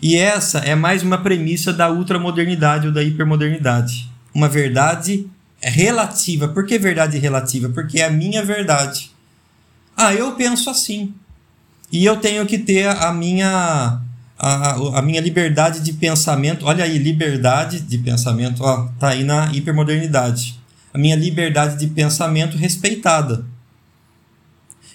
E 0.00 0.16
essa 0.16 0.60
é 0.60 0.76
mais 0.76 1.02
uma 1.02 1.18
premissa 1.18 1.72
da 1.72 1.90
ultramodernidade 1.90 2.86
ou 2.86 2.92
da 2.92 3.02
hipermodernidade. 3.02 4.08
Uma 4.32 4.48
verdade 4.48 5.26
relativa. 5.60 6.46
Por 6.46 6.64
que 6.64 6.78
verdade 6.78 7.18
relativa? 7.18 7.68
Porque 7.70 7.98
é 7.98 8.04
a 8.04 8.10
minha 8.10 8.44
verdade. 8.44 9.10
Ah, 9.96 10.14
eu 10.14 10.36
penso 10.36 10.70
assim. 10.70 11.12
E 11.90 12.04
eu 12.04 12.18
tenho 12.18 12.46
que 12.46 12.58
ter 12.58 12.86
a 12.86 13.12
minha 13.12 14.00
a, 14.38 14.98
a 14.98 15.02
minha 15.02 15.20
liberdade 15.20 15.80
de 15.80 15.92
pensamento. 15.92 16.66
Olha 16.66 16.84
aí, 16.84 16.98
liberdade 16.98 17.80
de 17.80 17.98
pensamento, 17.98 18.62
ó, 18.62 18.88
tá 19.00 19.08
aí 19.08 19.24
na 19.24 19.52
hipermodernidade. 19.52 20.56
A 20.94 20.98
minha 20.98 21.16
liberdade 21.16 21.78
de 21.78 21.88
pensamento 21.88 22.56
respeitada. 22.56 23.44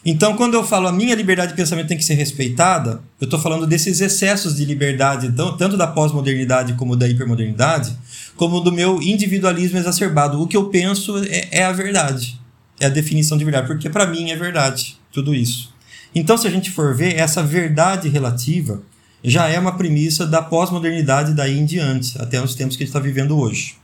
Então, 0.05 0.35
quando 0.35 0.53
eu 0.53 0.63
falo 0.63 0.87
a 0.87 0.91
minha 0.93 1.13
liberdade 1.13 1.51
de 1.51 1.57
pensamento 1.57 1.87
tem 1.87 1.97
que 1.97 2.05
ser 2.05 2.13
respeitada, 2.13 3.01
eu 3.19 3.25
estou 3.25 3.39
falando 3.39 3.67
desses 3.67 3.99
excessos 3.99 4.55
de 4.55 4.63
liberdade, 4.63 5.31
tanto 5.57 5.75
da 5.75 5.85
pós-modernidade 5.85 6.73
como 6.73 6.95
da 6.95 7.07
hipermodernidade, 7.07 7.97
como 8.37 8.61
do 8.61 8.71
meu 8.71 9.01
individualismo 9.01 9.77
exacerbado. 9.77 10.41
O 10.41 10.47
que 10.47 10.55
eu 10.55 10.69
penso 10.69 11.17
é, 11.25 11.49
é 11.51 11.63
a 11.65 11.73
verdade, 11.73 12.39
é 12.79 12.85
a 12.85 12.89
definição 12.89 13.37
de 13.37 13.43
verdade, 13.43 13.67
porque 13.67 13.89
para 13.89 14.07
mim 14.07 14.31
é 14.31 14.37
verdade 14.37 14.97
tudo 15.11 15.35
isso. 15.35 15.73
Então, 16.15 16.37
se 16.37 16.47
a 16.47 16.49
gente 16.49 16.71
for 16.71 16.95
ver, 16.95 17.15
essa 17.15 17.43
verdade 17.43 18.07
relativa 18.07 18.81
já 19.21 19.49
é 19.49 19.59
uma 19.59 19.77
premissa 19.77 20.25
da 20.25 20.41
pós-modernidade 20.41 21.33
daí 21.33 21.59
em 21.59 21.65
diante, 21.65 22.19
até 22.21 22.41
os 22.41 22.55
tempos 22.55 22.77
que 22.77 22.83
a 22.83 22.85
gente 22.85 22.95
está 22.95 23.01
vivendo 23.01 23.37
hoje. 23.37 23.75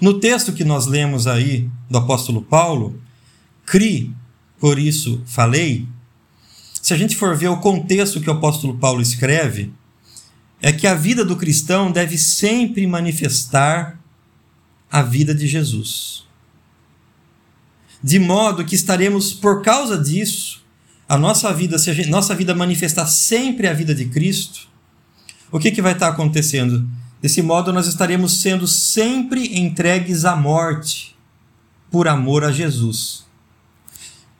No 0.00 0.18
texto 0.18 0.52
que 0.52 0.64
nós 0.64 0.86
lemos 0.86 1.26
aí 1.26 1.68
do 1.88 1.98
apóstolo 1.98 2.42
Paulo, 2.42 3.00
CRI 3.66 4.14
por 4.58 4.78
isso 4.78 5.22
falei, 5.24 5.88
se 6.82 6.92
a 6.92 6.96
gente 6.96 7.16
for 7.16 7.34
ver 7.34 7.48
o 7.48 7.56
contexto 7.56 8.20
que 8.20 8.28
o 8.28 8.32
apóstolo 8.34 8.76
Paulo 8.76 9.00
escreve, 9.00 9.72
é 10.60 10.70
que 10.70 10.86
a 10.86 10.94
vida 10.94 11.24
do 11.24 11.36
cristão 11.36 11.90
deve 11.90 12.18
sempre 12.18 12.86
manifestar 12.86 13.98
a 14.92 15.02
vida 15.02 15.34
de 15.34 15.46
Jesus. 15.46 16.24
De 18.02 18.18
modo 18.18 18.64
que 18.64 18.74
estaremos, 18.74 19.32
por 19.32 19.62
causa 19.62 19.96
disso, 19.96 20.62
a 21.08 21.16
nossa 21.16 21.52
vida, 21.52 21.78
se 21.78 21.90
a 21.90 21.94
gente, 21.94 22.08
nossa 22.08 22.34
vida 22.34 22.54
manifestar 22.54 23.06
sempre 23.06 23.66
a 23.66 23.72
vida 23.72 23.94
de 23.94 24.06
Cristo, 24.06 24.68
o 25.50 25.58
que, 25.58 25.70
que 25.70 25.82
vai 25.82 25.92
estar 25.92 26.08
acontecendo? 26.08 26.88
Desse 27.20 27.42
modo, 27.42 27.72
nós 27.72 27.86
estaremos 27.86 28.40
sendo 28.40 28.66
sempre 28.66 29.58
entregues 29.60 30.24
à 30.24 30.34
morte 30.34 31.14
por 31.90 32.08
amor 32.08 32.44
a 32.44 32.52
Jesus. 32.52 33.26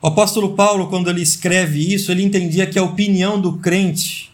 O 0.01 0.07
apóstolo 0.07 0.55
Paulo, 0.55 0.87
quando 0.87 1.09
ele 1.09 1.21
escreve 1.21 1.93
isso, 1.93 2.11
ele 2.11 2.23
entendia 2.23 2.65
que 2.65 2.79
a 2.79 2.83
opinião 2.83 3.39
do 3.39 3.57
crente, 3.57 4.33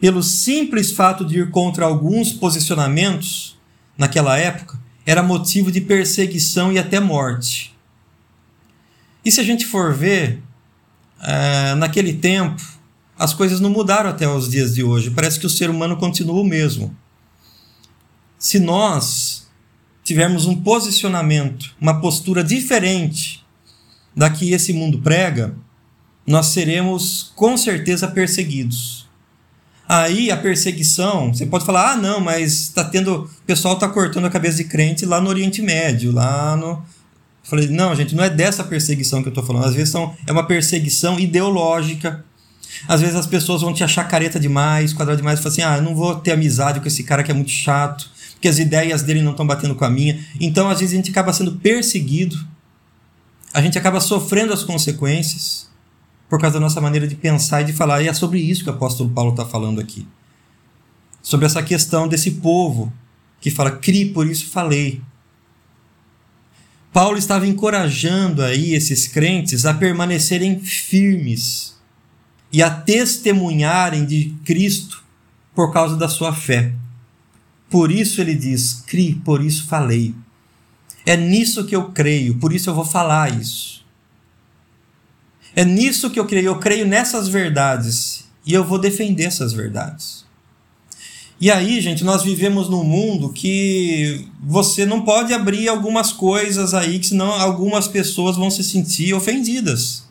pelo 0.00 0.22
simples 0.22 0.90
fato 0.90 1.24
de 1.24 1.38
ir 1.38 1.50
contra 1.50 1.84
alguns 1.84 2.32
posicionamentos 2.32 3.56
naquela 3.96 4.36
época, 4.36 4.80
era 5.06 5.22
motivo 5.22 5.70
de 5.70 5.80
perseguição 5.80 6.72
e 6.72 6.78
até 6.78 6.98
morte. 6.98 7.72
E 9.24 9.30
se 9.30 9.40
a 9.40 9.44
gente 9.44 9.66
for 9.66 9.94
ver, 9.94 10.42
é, 11.22 11.76
naquele 11.76 12.14
tempo, 12.14 12.60
as 13.16 13.32
coisas 13.32 13.60
não 13.60 13.70
mudaram 13.70 14.10
até 14.10 14.28
os 14.28 14.50
dias 14.50 14.74
de 14.74 14.82
hoje. 14.82 15.10
Parece 15.10 15.38
que 15.38 15.46
o 15.46 15.50
ser 15.50 15.70
humano 15.70 15.96
continua 15.96 16.40
o 16.40 16.44
mesmo. 16.44 16.96
Se 18.42 18.58
nós 18.58 19.46
tivermos 20.02 20.46
um 20.46 20.56
posicionamento, 20.62 21.76
uma 21.80 22.00
postura 22.00 22.42
diferente 22.42 23.46
da 24.16 24.28
que 24.28 24.52
esse 24.52 24.72
mundo 24.72 24.98
prega, 24.98 25.54
nós 26.26 26.46
seremos 26.46 27.30
com 27.36 27.56
certeza 27.56 28.08
perseguidos. 28.08 29.08
Aí 29.88 30.28
a 30.28 30.36
perseguição, 30.36 31.32
você 31.32 31.46
pode 31.46 31.64
falar, 31.64 31.92
ah, 31.92 31.96
não, 31.96 32.18
mas 32.18 32.62
está 32.62 32.82
tendo, 32.82 33.26
o 33.26 33.46
pessoal 33.46 33.74
está 33.74 33.88
cortando 33.88 34.24
a 34.24 34.30
cabeça 34.30 34.56
de 34.56 34.64
crente 34.64 35.06
lá 35.06 35.20
no 35.20 35.28
Oriente 35.30 35.62
Médio, 35.62 36.10
lá 36.10 36.56
no. 36.56 36.66
Eu 36.70 36.84
falei, 37.44 37.68
não, 37.68 37.94
gente, 37.94 38.12
não 38.12 38.24
é 38.24 38.30
dessa 38.30 38.64
perseguição 38.64 39.22
que 39.22 39.28
eu 39.28 39.32
estou 39.32 39.44
falando. 39.46 39.66
Às 39.66 39.74
vezes 39.74 39.90
são, 39.90 40.16
é 40.26 40.32
uma 40.32 40.48
perseguição 40.48 41.16
ideológica. 41.16 42.24
Às 42.88 43.00
vezes 43.02 43.14
as 43.14 43.26
pessoas 43.26 43.62
vão 43.62 43.72
te 43.72 43.84
achar 43.84 44.02
careta 44.08 44.40
demais, 44.40 44.92
quadrado 44.92 45.18
demais, 45.18 45.38
e 45.38 45.42
falam 45.42 45.52
assim, 45.52 45.62
ah, 45.62 45.76
eu 45.76 45.82
não 45.82 45.94
vou 45.94 46.16
ter 46.16 46.32
amizade 46.32 46.80
com 46.80 46.88
esse 46.88 47.04
cara 47.04 47.22
que 47.22 47.30
é 47.30 47.34
muito 47.34 47.52
chato, 47.52 48.10
porque 48.42 48.48
as 48.48 48.58
ideias 48.58 49.02
dele 49.02 49.22
não 49.22 49.30
estão 49.30 49.46
batendo 49.46 49.74
com 49.76 49.84
a 49.84 49.90
minha. 49.90 50.18
Então, 50.40 50.68
às 50.68 50.80
vezes, 50.80 50.94
a 50.94 50.96
gente 50.96 51.10
acaba 51.10 51.32
sendo 51.32 51.52
perseguido 51.52 52.36
a 53.52 53.60
gente 53.60 53.78
acaba 53.78 54.00
sofrendo 54.00 54.52
as 54.52 54.64
consequências 54.64 55.70
por 56.28 56.40
causa 56.40 56.54
da 56.54 56.60
nossa 56.60 56.80
maneira 56.80 57.06
de 57.06 57.14
pensar 57.14 57.60
e 57.60 57.64
de 57.66 57.72
falar. 57.72 58.02
E 58.02 58.08
é 58.08 58.14
sobre 58.14 58.40
isso 58.40 58.64
que 58.64 58.70
o 58.70 58.72
apóstolo 58.72 59.10
Paulo 59.10 59.32
está 59.32 59.44
falando 59.44 59.80
aqui. 59.80 60.06
Sobre 61.20 61.44
essa 61.44 61.62
questão 61.62 62.08
desse 62.08 62.30
povo 62.32 62.92
que 63.40 63.50
fala, 63.50 63.72
cri, 63.72 64.06
por 64.06 64.26
isso 64.26 64.50
falei. 64.50 65.02
Paulo 66.92 67.18
estava 67.18 67.46
encorajando 67.46 68.42
aí 68.42 68.74
esses 68.74 69.06
crentes 69.06 69.66
a 69.66 69.74
permanecerem 69.74 70.58
firmes 70.60 71.76
e 72.50 72.62
a 72.62 72.70
testemunharem 72.70 74.06
de 74.06 74.34
Cristo 74.44 75.02
por 75.54 75.72
causa 75.72 75.96
da 75.96 76.08
sua 76.08 76.32
fé. 76.32 76.72
Por 77.72 77.90
isso 77.90 78.20
ele 78.20 78.34
diz: 78.34 78.84
cri, 78.86 79.14
por 79.24 79.42
isso 79.42 79.66
falei. 79.66 80.14
É 81.06 81.16
nisso 81.16 81.64
que 81.64 81.74
eu 81.74 81.90
creio, 81.90 82.38
por 82.38 82.52
isso 82.52 82.68
eu 82.68 82.74
vou 82.74 82.84
falar 82.84 83.40
isso. 83.40 83.82
É 85.56 85.64
nisso 85.64 86.10
que 86.10 86.20
eu 86.20 86.26
creio, 86.26 86.46
eu 86.46 86.58
creio 86.58 86.86
nessas 86.86 87.28
verdades 87.28 88.26
e 88.44 88.52
eu 88.52 88.62
vou 88.62 88.78
defender 88.78 89.24
essas 89.24 89.54
verdades. 89.54 90.26
E 91.40 91.50
aí, 91.50 91.80
gente, 91.80 92.04
nós 92.04 92.22
vivemos 92.22 92.68
num 92.68 92.84
mundo 92.84 93.32
que 93.32 94.28
você 94.40 94.84
não 94.84 95.02
pode 95.02 95.32
abrir 95.32 95.66
algumas 95.66 96.12
coisas 96.12 96.74
aí, 96.74 96.98
que 96.98 97.06
senão 97.08 97.32
algumas 97.32 97.88
pessoas 97.88 98.36
vão 98.36 98.50
se 98.50 98.62
sentir 98.62 99.14
ofendidas. 99.14 100.04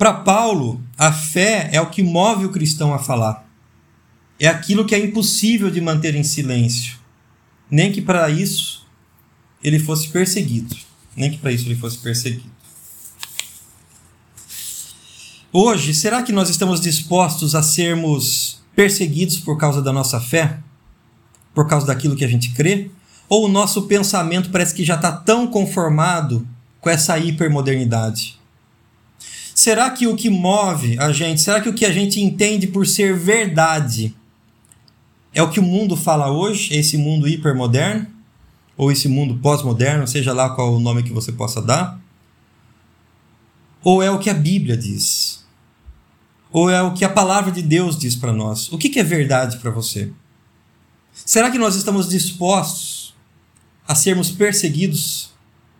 Para 0.00 0.14
Paulo, 0.14 0.82
a 0.96 1.12
fé 1.12 1.68
é 1.74 1.78
o 1.78 1.90
que 1.90 2.02
move 2.02 2.46
o 2.46 2.50
cristão 2.50 2.94
a 2.94 2.98
falar. 2.98 3.46
É 4.38 4.48
aquilo 4.48 4.86
que 4.86 4.94
é 4.94 4.98
impossível 4.98 5.70
de 5.70 5.78
manter 5.78 6.14
em 6.14 6.22
silêncio. 6.22 6.96
Nem 7.70 7.92
que 7.92 8.00
para 8.00 8.30
isso 8.30 8.86
ele 9.62 9.78
fosse 9.78 10.08
perseguido. 10.08 10.74
Nem 11.14 11.30
que 11.30 11.36
para 11.36 11.52
isso 11.52 11.68
ele 11.68 11.76
fosse 11.76 11.98
perseguido. 11.98 12.50
Hoje, 15.52 15.92
será 15.92 16.22
que 16.22 16.32
nós 16.32 16.48
estamos 16.48 16.80
dispostos 16.80 17.54
a 17.54 17.62
sermos 17.62 18.62
perseguidos 18.74 19.36
por 19.36 19.58
causa 19.58 19.82
da 19.82 19.92
nossa 19.92 20.18
fé? 20.18 20.60
Por 21.54 21.68
causa 21.68 21.86
daquilo 21.86 22.16
que 22.16 22.24
a 22.24 22.28
gente 22.28 22.52
crê? 22.52 22.90
Ou 23.28 23.44
o 23.44 23.52
nosso 23.52 23.82
pensamento 23.82 24.48
parece 24.48 24.74
que 24.74 24.82
já 24.82 24.94
está 24.94 25.12
tão 25.12 25.46
conformado 25.46 26.48
com 26.80 26.88
essa 26.88 27.18
hipermodernidade? 27.18 28.39
Será 29.60 29.90
que 29.90 30.06
o 30.06 30.16
que 30.16 30.30
move 30.30 30.98
a 30.98 31.12
gente, 31.12 31.38
será 31.42 31.60
que 31.60 31.68
o 31.68 31.74
que 31.74 31.84
a 31.84 31.92
gente 31.92 32.18
entende 32.18 32.66
por 32.66 32.86
ser 32.86 33.14
verdade 33.14 34.16
é 35.34 35.42
o 35.42 35.50
que 35.50 35.60
o 35.60 35.62
mundo 35.62 35.98
fala 35.98 36.30
hoje, 36.30 36.74
esse 36.74 36.96
mundo 36.96 37.28
hipermoderno? 37.28 38.06
Ou 38.74 38.90
esse 38.90 39.06
mundo 39.06 39.36
pós-moderno, 39.36 40.08
seja 40.08 40.32
lá 40.32 40.48
qual 40.54 40.72
o 40.72 40.80
nome 40.80 41.02
que 41.02 41.12
você 41.12 41.30
possa 41.30 41.60
dar? 41.60 42.00
Ou 43.84 44.02
é 44.02 44.10
o 44.10 44.18
que 44.18 44.30
a 44.30 44.34
Bíblia 44.34 44.78
diz? 44.78 45.44
Ou 46.50 46.70
é 46.70 46.80
o 46.80 46.94
que 46.94 47.04
a 47.04 47.10
palavra 47.10 47.52
de 47.52 47.60
Deus 47.60 47.98
diz 47.98 48.16
para 48.16 48.32
nós? 48.32 48.72
O 48.72 48.78
que, 48.78 48.88
que 48.88 48.98
é 48.98 49.04
verdade 49.04 49.58
para 49.58 49.70
você? 49.70 50.10
Será 51.12 51.50
que 51.50 51.58
nós 51.58 51.74
estamos 51.74 52.08
dispostos 52.08 53.14
a 53.86 53.94
sermos 53.94 54.30
perseguidos 54.30 55.34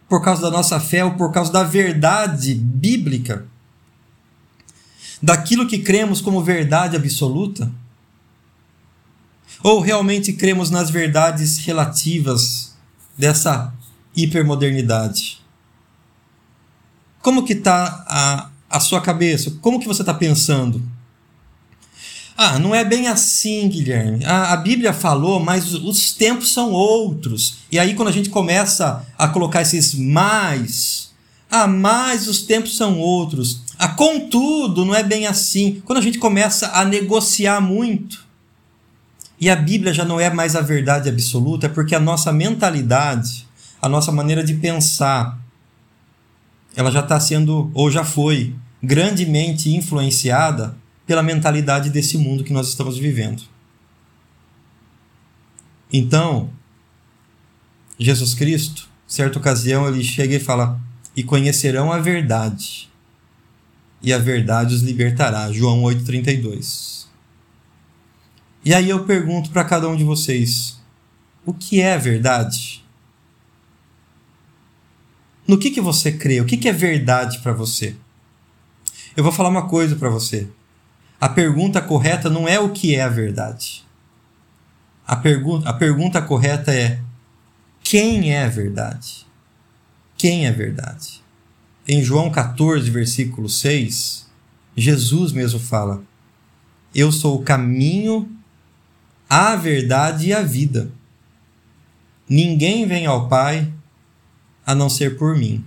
por 0.06 0.22
causa 0.22 0.42
da 0.42 0.50
nossa 0.50 0.78
fé 0.78 1.02
ou 1.02 1.12
por 1.12 1.32
causa 1.32 1.50
da 1.50 1.62
verdade 1.62 2.54
bíblica? 2.54 3.48
Daquilo 5.22 5.66
que 5.66 5.78
cremos 5.78 6.20
como 6.20 6.42
verdade 6.42 6.96
absoluta? 6.96 7.70
Ou 9.62 9.80
realmente 9.80 10.32
cremos 10.32 10.70
nas 10.70 10.90
verdades 10.90 11.58
relativas 11.58 12.74
dessa 13.16 13.72
hipermodernidade? 14.16 15.40
Como 17.20 17.44
que 17.44 17.52
está 17.52 18.04
a, 18.08 18.50
a 18.70 18.80
sua 18.80 19.00
cabeça? 19.00 19.50
Como 19.60 19.78
que 19.78 19.86
você 19.86 20.02
está 20.02 20.14
pensando? 20.14 20.82
Ah, 22.42 22.58
não 22.58 22.74
é 22.74 22.82
bem 22.82 23.06
assim, 23.06 23.68
Guilherme. 23.68 24.24
A, 24.24 24.54
a, 24.54 24.56
Bíblia 24.56 24.94
falou, 24.94 25.38
mas 25.38 25.74
os 25.74 26.12
tempos 26.12 26.54
são 26.54 26.70
outros. 26.70 27.58
E 27.70 27.78
aí, 27.78 27.94
quando 27.94 28.08
a 28.08 28.12
gente 28.12 28.30
começa 28.30 29.04
a 29.18 29.28
colocar 29.28 29.60
esses 29.60 29.94
mais, 29.94 31.10
ah, 31.50 31.66
mas 31.66 32.26
os 32.26 32.40
tempos 32.40 32.78
são 32.78 32.98
outros. 32.98 33.60
Ah, 33.82 33.88
contudo, 33.88 34.84
não 34.84 34.94
é 34.94 35.02
bem 35.02 35.26
assim. 35.26 35.80
Quando 35.86 36.00
a 36.00 36.02
gente 36.02 36.18
começa 36.18 36.70
a 36.72 36.84
negociar 36.84 37.62
muito, 37.62 38.26
e 39.40 39.48
a 39.48 39.56
Bíblia 39.56 39.94
já 39.94 40.04
não 40.04 40.20
é 40.20 40.28
mais 40.28 40.54
a 40.54 40.60
verdade 40.60 41.08
absoluta, 41.08 41.64
é 41.64 41.68
porque 41.70 41.94
a 41.94 41.98
nossa 41.98 42.30
mentalidade, 42.30 43.48
a 43.80 43.88
nossa 43.88 44.12
maneira 44.12 44.44
de 44.44 44.52
pensar, 44.52 45.40
ela 46.76 46.90
já 46.90 47.00
está 47.00 47.18
sendo, 47.18 47.70
ou 47.72 47.90
já 47.90 48.04
foi, 48.04 48.54
grandemente 48.82 49.74
influenciada 49.74 50.76
pela 51.06 51.22
mentalidade 51.22 51.88
desse 51.88 52.18
mundo 52.18 52.44
que 52.44 52.52
nós 52.52 52.68
estamos 52.68 52.98
vivendo. 52.98 53.44
Então, 55.90 56.50
Jesus 57.98 58.34
Cristo, 58.34 58.90
certa 59.06 59.38
ocasião, 59.38 59.88
ele 59.88 60.04
chega 60.04 60.34
e 60.34 60.38
fala: 60.38 60.78
E 61.16 61.22
conhecerão 61.22 61.90
a 61.90 61.98
verdade, 61.98 62.89
e 64.02 64.12
a 64.12 64.18
verdade 64.18 64.74
os 64.74 64.82
libertará. 64.82 65.50
João 65.52 65.82
8,32. 65.82 67.06
E 68.64 68.74
aí 68.74 68.88
eu 68.88 69.04
pergunto 69.04 69.50
para 69.50 69.64
cada 69.64 69.88
um 69.88 69.96
de 69.96 70.04
vocês: 70.04 70.80
o 71.44 71.52
que 71.54 71.80
é 71.80 71.96
verdade? 71.96 72.84
No 75.46 75.58
que, 75.58 75.70
que 75.70 75.80
você 75.80 76.12
crê? 76.12 76.40
O 76.40 76.46
que, 76.46 76.56
que 76.56 76.68
é 76.68 76.72
verdade 76.72 77.38
para 77.40 77.52
você? 77.52 77.96
Eu 79.16 79.24
vou 79.24 79.32
falar 79.32 79.48
uma 79.48 79.68
coisa 79.68 79.96
para 79.96 80.08
você. 80.08 80.48
A 81.20 81.28
pergunta 81.28 81.82
correta 81.82 82.30
não 82.30 82.48
é 82.48 82.58
o 82.60 82.70
que 82.70 82.94
é 82.94 83.02
a 83.02 83.08
verdade. 83.08 83.84
A, 85.06 85.16
pergu 85.16 85.60
a 85.66 85.72
pergunta 85.72 86.22
correta 86.22 86.72
é 86.72 87.00
quem 87.82 88.32
é 88.32 88.44
a 88.44 88.48
verdade? 88.48 89.26
Quem 90.16 90.46
é 90.46 90.50
a 90.50 90.52
verdade? 90.52 91.19
Em 91.92 92.04
João 92.04 92.30
14, 92.30 92.88
versículo 92.88 93.48
6, 93.48 94.24
Jesus 94.76 95.32
mesmo 95.32 95.58
fala: 95.58 96.00
Eu 96.94 97.10
sou 97.10 97.34
o 97.34 97.42
caminho, 97.42 98.30
a 99.28 99.56
verdade 99.56 100.28
e 100.28 100.32
a 100.32 100.40
vida. 100.40 100.92
Ninguém 102.28 102.86
vem 102.86 103.06
ao 103.06 103.28
Pai 103.28 103.68
a 104.64 104.72
não 104.72 104.88
ser 104.88 105.18
por 105.18 105.36
mim. 105.36 105.64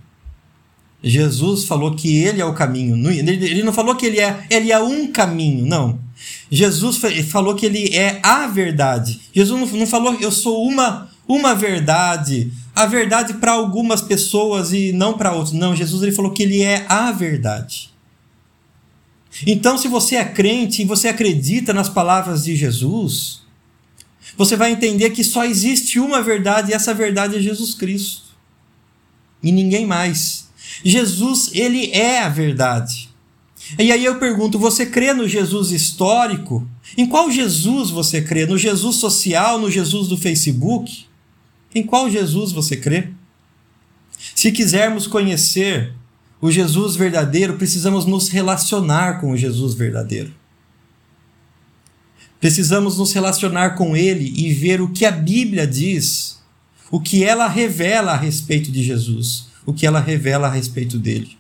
Jesus 1.04 1.66
falou 1.66 1.94
que 1.94 2.16
ele 2.16 2.40
é 2.40 2.46
o 2.46 2.54
caminho. 2.54 2.96
Ele 3.10 3.62
não 3.62 3.74
falou 3.74 3.94
que 3.94 4.06
ele 4.06 4.22
é, 4.22 4.48
ele 4.50 4.72
é 4.72 4.80
um 4.80 5.12
caminho, 5.12 5.66
não. 5.66 6.00
Jesus 6.50 7.02
falou 7.30 7.54
que 7.54 7.66
ele 7.66 7.94
é 7.94 8.22
a 8.24 8.48
verdade. 8.48 9.20
Jesus 9.34 9.74
não 9.74 9.86
falou 9.86 10.18
eu 10.22 10.32
sou 10.32 10.66
uma 10.66 11.12
uma 11.28 11.54
verdade, 11.54 12.50
a 12.76 12.86
verdade 12.86 13.36
para 13.36 13.52
algumas 13.52 14.02
pessoas 14.02 14.74
e 14.74 14.92
não 14.92 15.18
para 15.18 15.34
outras. 15.34 15.54
Não, 15.54 15.76
Jesus 15.76 16.02
ele 16.02 16.12
falou 16.12 16.32
que 16.32 16.44
ele 16.44 16.62
é 16.62 16.86
a 16.90 17.12
verdade. 17.12 17.92
Então, 19.48 19.78
se 19.78 19.88
você 19.88 20.16
é 20.16 20.26
crente 20.26 20.82
e 20.82 20.86
você 20.86 21.08
acredita 21.08 21.74
nas 21.74 21.90
palavras 21.90 22.44
de 22.44 22.56
Jesus, 22.56 23.42
você 24.38 24.56
vai 24.56 24.72
entender 24.72 25.10
que 25.12 25.24
só 25.24 25.46
existe 25.46 26.00
uma 26.00 26.22
verdade 26.22 26.72
e 26.72 26.74
essa 26.74 26.94
verdade 26.94 27.38
é 27.38 27.40
Jesus 27.40 27.74
Cristo 27.74 28.24
e 29.42 29.52
ninguém 29.52 29.86
mais. 29.86 30.48
Jesus, 30.84 31.52
ele 31.54 31.92
é 31.92 32.22
a 32.22 32.30
verdade. 32.30 33.10
E 33.78 33.92
aí 33.92 34.04
eu 34.04 34.20
pergunto: 34.20 34.58
você 34.58 34.86
crê 34.86 35.14
no 35.14 35.28
Jesus 35.28 35.72
histórico? 35.72 36.68
Em 36.98 37.06
qual 37.06 37.32
Jesus 37.32 37.90
você 37.90 38.22
crê? 38.22 38.46
No 38.46 38.58
Jesus 38.58 38.98
social, 38.98 39.60
no 39.60 39.70
Jesus 39.70 40.08
do 40.08 40.18
Facebook? 40.18 41.06
Em 41.74 41.84
qual 41.84 42.10
Jesus 42.10 42.52
você 42.52 42.78
crê? 42.78 43.10
Se 44.36 44.52
quisermos 44.52 45.08
conhecer 45.08 45.94
o 46.40 46.52
Jesus 46.52 46.96
verdadeiro, 46.96 47.58
precisamos 47.58 48.06
nos 48.06 48.30
relacionar 48.30 49.20
com 49.20 49.32
o 49.32 49.38
Jesus 49.38 49.74
verdadeiro. 49.74 50.34
Precisamos 52.40 52.98
nos 52.98 53.14
relacionar 53.14 53.72
com 53.72 53.96
ele 53.96 54.34
e 54.36 54.54
ver 54.54 54.82
o 54.82 54.92
que 54.92 55.06
a 55.06 55.12
Bíblia 55.12 55.66
diz 55.66 56.44
o 56.94 57.00
que 57.00 57.24
ela 57.24 57.48
revela 57.48 58.12
a 58.12 58.16
respeito 58.16 58.72
de 58.72 58.84
Jesus, 58.84 59.48
o 59.66 59.74
que 59.74 59.88
ela 59.88 60.00
revela 60.00 60.46
a 60.48 60.52
respeito 60.52 61.00
dele. 61.00 61.36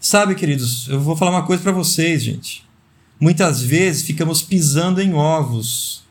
Sabe, 0.00 0.34
queridos, 0.34 0.88
eu 0.88 0.98
vou 0.98 1.14
falar 1.14 1.32
uma 1.32 1.44
coisa 1.44 1.62
para 1.62 1.70
vocês, 1.70 2.22
gente. 2.22 2.64
Muitas 3.20 3.60
vezes 3.60 4.00
ficamos 4.00 4.40
pisando 4.40 4.98
em 5.02 5.12
ovos, 5.12 6.04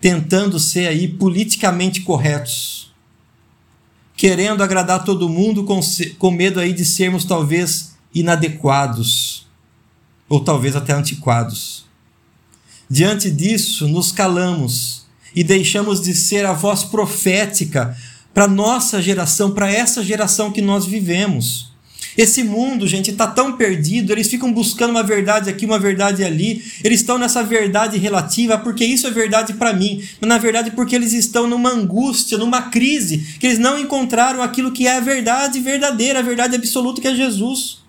tentando 0.00 0.58
ser 0.58 0.88
aí 0.88 1.08
politicamente 1.08 2.02
corretos, 2.02 2.94
querendo 4.16 4.62
agradar 4.62 5.04
todo 5.04 5.28
mundo 5.28 5.64
com, 5.64 5.80
com 6.18 6.30
medo 6.30 6.60
aí 6.60 6.72
de 6.72 6.84
sermos 6.84 7.24
talvez 7.24 7.96
inadequados 8.14 9.46
ou 10.28 10.40
talvez 10.40 10.74
até 10.74 10.92
antiquados. 10.92 11.84
Diante 12.88 13.30
disso, 13.30 13.88
nos 13.88 14.12
calamos 14.12 15.06
e 15.34 15.42
deixamos 15.42 16.00
de 16.00 16.14
ser 16.14 16.46
a 16.46 16.52
voz 16.52 16.84
profética 16.84 17.96
para 18.32 18.46
nossa 18.46 19.02
geração, 19.02 19.50
para 19.50 19.70
essa 19.70 20.02
geração 20.04 20.52
que 20.52 20.62
nós 20.62 20.86
vivemos. 20.86 21.72
Esse 22.16 22.42
mundo, 22.42 22.86
gente, 22.86 23.10
está 23.10 23.26
tão 23.26 23.52
perdido, 23.52 24.12
eles 24.12 24.28
ficam 24.28 24.52
buscando 24.52 24.90
uma 24.90 25.02
verdade 25.02 25.50
aqui, 25.50 25.66
uma 25.66 25.78
verdade 25.78 26.24
ali. 26.24 26.64
Eles 26.82 27.00
estão 27.00 27.18
nessa 27.18 27.42
verdade 27.42 27.98
relativa 27.98 28.56
porque 28.56 28.84
isso 28.84 29.06
é 29.06 29.10
verdade 29.10 29.54
para 29.54 29.72
mim, 29.72 30.02
mas 30.20 30.28
na 30.28 30.38
verdade 30.38 30.70
porque 30.70 30.96
eles 30.96 31.12
estão 31.12 31.46
numa 31.46 31.70
angústia, 31.70 32.38
numa 32.38 32.62
crise, 32.62 33.18
que 33.38 33.46
eles 33.46 33.58
não 33.58 33.78
encontraram 33.78 34.42
aquilo 34.42 34.72
que 34.72 34.86
é 34.86 34.96
a 34.96 35.00
verdade 35.00 35.60
verdadeira, 35.60 36.20
a 36.20 36.22
verdade 36.22 36.56
absoluta 36.56 37.00
que 37.00 37.08
é 37.08 37.14
Jesus. 37.14 37.84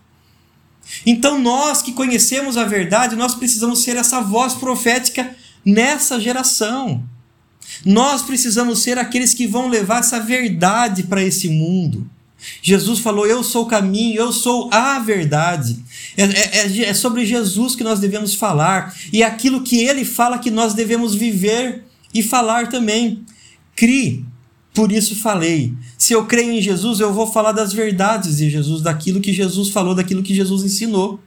Então 1.05 1.39
nós 1.39 1.81
que 1.81 1.93
conhecemos 1.93 2.57
a 2.57 2.65
verdade, 2.65 3.15
nós 3.15 3.35
precisamos 3.35 3.83
ser 3.83 3.95
essa 3.95 4.21
voz 4.21 4.53
profética 4.53 5.35
nessa 5.65 6.19
geração. 6.19 7.03
Nós 7.85 8.21
precisamos 8.21 8.81
ser 8.81 8.97
aqueles 8.97 9.33
que 9.33 9.45
vão 9.45 9.67
levar 9.67 9.99
essa 9.99 10.19
verdade 10.19 11.03
para 11.03 11.23
esse 11.23 11.49
mundo. 11.49 12.09
Jesus 12.61 12.99
falou: 12.99 13.25
Eu 13.25 13.43
sou 13.43 13.63
o 13.63 13.67
caminho, 13.67 14.17
eu 14.17 14.31
sou 14.31 14.69
a 14.71 14.99
verdade. 14.99 15.77
É, 16.15 16.23
é, 16.23 16.57
é, 16.57 16.81
é, 16.89 16.93
sobre 16.93 17.25
Jesus 17.25 17.75
que 17.75 17.83
nós 17.83 17.99
devemos 17.99 18.35
falar. 18.35 18.95
E 19.11 19.23
é 19.23 19.25
aquilo 19.25 19.63
que 19.63 19.83
ele 19.83 20.05
fala 20.05 20.39
que 20.39 20.51
nós 20.51 20.73
devemos 20.73 21.15
viver 21.15 21.83
e 22.13 22.21
falar 22.21 22.69
também. 22.69 23.23
Crie, 23.75 24.25
por 24.73 24.91
isso 24.91 25.15
falei. 25.15 25.73
Se 25.97 26.13
eu 26.13 26.25
creio 26.25 26.51
em 26.51 26.61
Jesus, 26.61 26.99
eu 26.99 27.13
vou 27.13 27.31
falar 27.31 27.51
das 27.51 27.73
verdades 27.73 28.37
de 28.37 28.49
Jesus, 28.49 28.81
daquilo 28.81 29.21
que 29.21 29.33
Jesus 29.33 29.69
falou, 29.69 29.95
daquilo 29.95 30.23
que 30.23 30.33
Jesus 30.33 30.63
ensinou. 30.63 31.19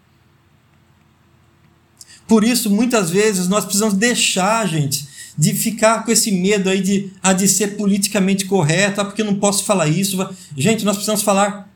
Por 2.27 2.45
isso, 2.45 2.71
muitas 2.71 3.11
vezes, 3.11 3.49
nós 3.49 3.65
precisamos 3.65 3.95
deixar, 3.95 4.67
gente, 4.69 5.05
de 5.41 5.55
ficar 5.55 6.05
com 6.05 6.11
esse 6.11 6.31
medo 6.31 6.69
aí 6.69 6.83
de, 6.83 7.11
ah, 7.23 7.33
de 7.33 7.49
ser 7.49 7.79
politicamente 7.79 8.45
correto, 8.45 9.01
ah, 9.01 9.07
porque 9.07 9.25
não 9.25 9.37
posso 9.37 9.65
falar 9.65 9.89
isso. 9.89 10.19
Gente, 10.55 10.85
nós 10.85 10.97
precisamos 10.97 11.23
falar 11.23 11.67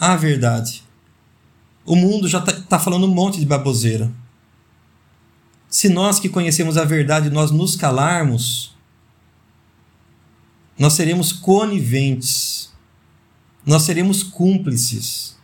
a 0.00 0.16
verdade. 0.16 0.82
O 1.84 1.94
mundo 1.94 2.26
já 2.26 2.38
está 2.38 2.52
tá 2.52 2.78
falando 2.78 3.04
um 3.04 3.14
monte 3.14 3.38
de 3.38 3.44
baboseira. 3.44 4.10
Se 5.68 5.90
nós 5.90 6.18
que 6.18 6.30
conhecemos 6.30 6.78
a 6.78 6.86
verdade, 6.86 7.28
nós 7.28 7.50
nos 7.50 7.76
calarmos, 7.76 8.74
nós 10.78 10.94
seremos 10.94 11.34
coniventes, 11.34 12.72
nós 13.66 13.82
seremos 13.82 14.22
cúmplices 14.22 15.36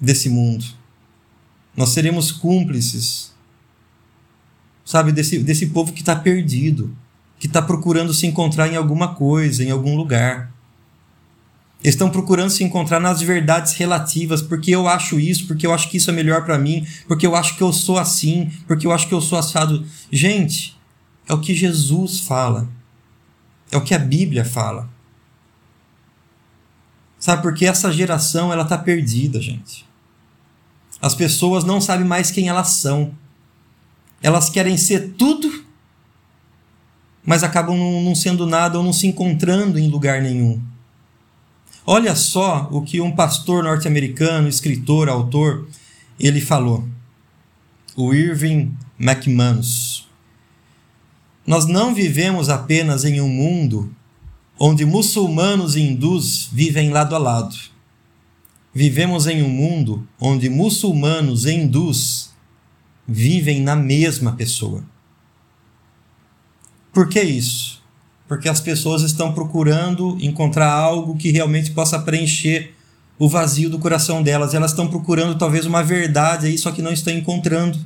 desse 0.00 0.28
mundo. 0.28 0.64
Nós 1.76 1.90
seremos 1.90 2.32
cúmplices 2.32 3.29
sabe, 4.90 5.12
desse, 5.12 5.38
desse 5.38 5.66
povo 5.66 5.92
que 5.92 6.00
está 6.00 6.16
perdido, 6.16 6.92
que 7.38 7.46
está 7.46 7.62
procurando 7.62 8.12
se 8.12 8.26
encontrar 8.26 8.66
em 8.66 8.74
alguma 8.74 9.14
coisa, 9.14 9.62
em 9.62 9.70
algum 9.70 9.96
lugar. 9.96 10.52
Estão 11.82 12.10
procurando 12.10 12.50
se 12.50 12.64
encontrar 12.64 12.98
nas 12.98 13.22
verdades 13.22 13.74
relativas, 13.74 14.42
porque 14.42 14.72
eu 14.72 14.88
acho 14.88 15.20
isso, 15.20 15.46
porque 15.46 15.64
eu 15.64 15.72
acho 15.72 15.88
que 15.88 15.96
isso 15.96 16.10
é 16.10 16.12
melhor 16.12 16.44
para 16.44 16.58
mim, 16.58 16.84
porque 17.06 17.24
eu 17.24 17.36
acho 17.36 17.56
que 17.56 17.62
eu 17.62 17.72
sou 17.72 17.98
assim, 17.98 18.50
porque 18.66 18.84
eu 18.84 18.90
acho 18.90 19.06
que 19.06 19.14
eu 19.14 19.20
sou 19.20 19.38
assado. 19.38 19.86
Gente, 20.10 20.76
é 21.28 21.32
o 21.32 21.40
que 21.40 21.54
Jesus 21.54 22.18
fala. 22.18 22.68
É 23.70 23.76
o 23.76 23.84
que 23.84 23.94
a 23.94 23.98
Bíblia 23.98 24.44
fala. 24.44 24.90
Sabe, 27.16 27.42
porque 27.42 27.64
essa 27.64 27.92
geração 27.92 28.52
ela 28.52 28.64
tá 28.64 28.76
perdida, 28.76 29.40
gente. 29.40 29.86
As 31.00 31.14
pessoas 31.14 31.62
não 31.62 31.80
sabem 31.80 32.04
mais 32.04 32.32
quem 32.32 32.48
elas 32.48 32.70
são. 32.70 33.14
Elas 34.22 34.50
querem 34.50 34.76
ser 34.76 35.14
tudo, 35.16 35.64
mas 37.24 37.42
acabam 37.42 37.76
não 37.76 38.14
sendo 38.14 38.46
nada 38.46 38.78
ou 38.78 38.84
não 38.84 38.92
se 38.92 39.06
encontrando 39.06 39.78
em 39.78 39.88
lugar 39.88 40.20
nenhum. 40.20 40.60
Olha 41.86 42.14
só 42.14 42.68
o 42.70 42.82
que 42.82 43.00
um 43.00 43.10
pastor 43.10 43.64
norte-americano, 43.64 44.48
escritor, 44.48 45.08
autor, 45.08 45.66
ele 46.18 46.40
falou. 46.40 46.86
O 47.96 48.14
Irving 48.14 48.72
McManus. 48.98 50.06
Nós 51.46 51.66
não 51.66 51.94
vivemos 51.94 52.48
apenas 52.48 53.04
em 53.04 53.20
um 53.20 53.28
mundo 53.28 53.92
onde 54.58 54.84
muçulmanos 54.84 55.74
e 55.74 55.80
hindus 55.80 56.48
vivem 56.52 56.90
lado 56.90 57.14
a 57.14 57.18
lado. 57.18 57.56
Vivemos 58.72 59.26
em 59.26 59.42
um 59.42 59.48
mundo 59.48 60.06
onde 60.20 60.48
muçulmanos 60.50 61.46
e 61.46 61.52
hindus 61.52 62.29
vivem 63.10 63.60
na 63.60 63.74
mesma 63.74 64.36
pessoa. 64.36 64.84
Por 66.92 67.08
que 67.08 67.20
isso? 67.20 67.82
Porque 68.28 68.48
as 68.48 68.60
pessoas 68.60 69.02
estão 69.02 69.32
procurando 69.32 70.16
encontrar 70.20 70.70
algo 70.70 71.16
que 71.16 71.32
realmente 71.32 71.72
possa 71.72 71.98
preencher 71.98 72.72
o 73.18 73.28
vazio 73.28 73.68
do 73.68 73.80
coração 73.80 74.22
delas. 74.22 74.54
Elas 74.54 74.70
estão 74.70 74.86
procurando 74.86 75.36
talvez 75.36 75.66
uma 75.66 75.82
verdade 75.82 76.46
aí, 76.46 76.56
só 76.56 76.70
que 76.70 76.80
não 76.80 76.92
estão 76.92 77.12
encontrando. 77.12 77.84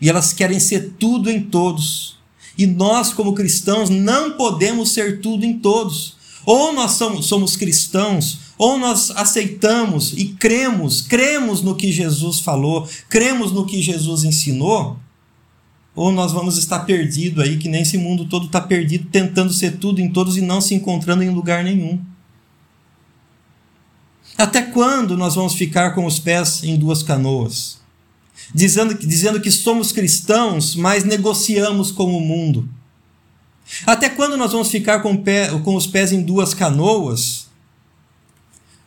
E 0.00 0.08
elas 0.08 0.32
querem 0.32 0.58
ser 0.58 0.94
tudo 0.98 1.30
em 1.30 1.42
todos. 1.42 2.18
E 2.56 2.66
nós, 2.66 3.12
como 3.12 3.34
cristãos, 3.34 3.90
não 3.90 4.38
podemos 4.38 4.92
ser 4.92 5.20
tudo 5.20 5.44
em 5.44 5.58
todos. 5.58 6.16
Ou 6.46 6.72
nós 6.72 6.92
somos, 6.92 7.26
somos 7.26 7.56
cristãos 7.56 8.38
ou 8.62 8.78
nós 8.78 9.10
aceitamos 9.10 10.12
e 10.12 10.26
cremos, 10.26 11.00
cremos 11.00 11.62
no 11.62 11.74
que 11.74 11.90
Jesus 11.90 12.38
falou, 12.38 12.88
cremos 13.08 13.50
no 13.50 13.66
que 13.66 13.82
Jesus 13.82 14.22
ensinou, 14.22 15.00
ou 15.96 16.12
nós 16.12 16.30
vamos 16.30 16.56
estar 16.56 16.78
perdido 16.86 17.42
aí, 17.42 17.58
que 17.58 17.68
nem 17.68 17.82
esse 17.82 17.98
mundo 17.98 18.24
todo 18.26 18.46
está 18.46 18.60
perdido, 18.60 19.08
tentando 19.10 19.52
ser 19.52 19.78
tudo 19.78 20.00
em 20.00 20.08
todos 20.08 20.36
e 20.36 20.40
não 20.40 20.60
se 20.60 20.76
encontrando 20.76 21.24
em 21.24 21.30
lugar 21.30 21.64
nenhum. 21.64 22.00
Até 24.38 24.62
quando 24.62 25.16
nós 25.16 25.34
vamos 25.34 25.54
ficar 25.54 25.90
com 25.90 26.06
os 26.06 26.20
pés 26.20 26.62
em 26.62 26.78
duas 26.78 27.02
canoas? 27.02 27.80
Dizendo, 28.54 28.94
dizendo 28.94 29.40
que 29.40 29.50
somos 29.50 29.90
cristãos, 29.90 30.76
mas 30.76 31.02
negociamos 31.02 31.90
com 31.90 32.16
o 32.16 32.20
mundo. 32.20 32.68
Até 33.84 34.08
quando 34.08 34.36
nós 34.36 34.52
vamos 34.52 34.70
ficar 34.70 35.00
com, 35.00 35.16
pé, 35.16 35.48
com 35.64 35.74
os 35.74 35.88
pés 35.88 36.12
em 36.12 36.22
duas 36.22 36.54
canoas, 36.54 37.41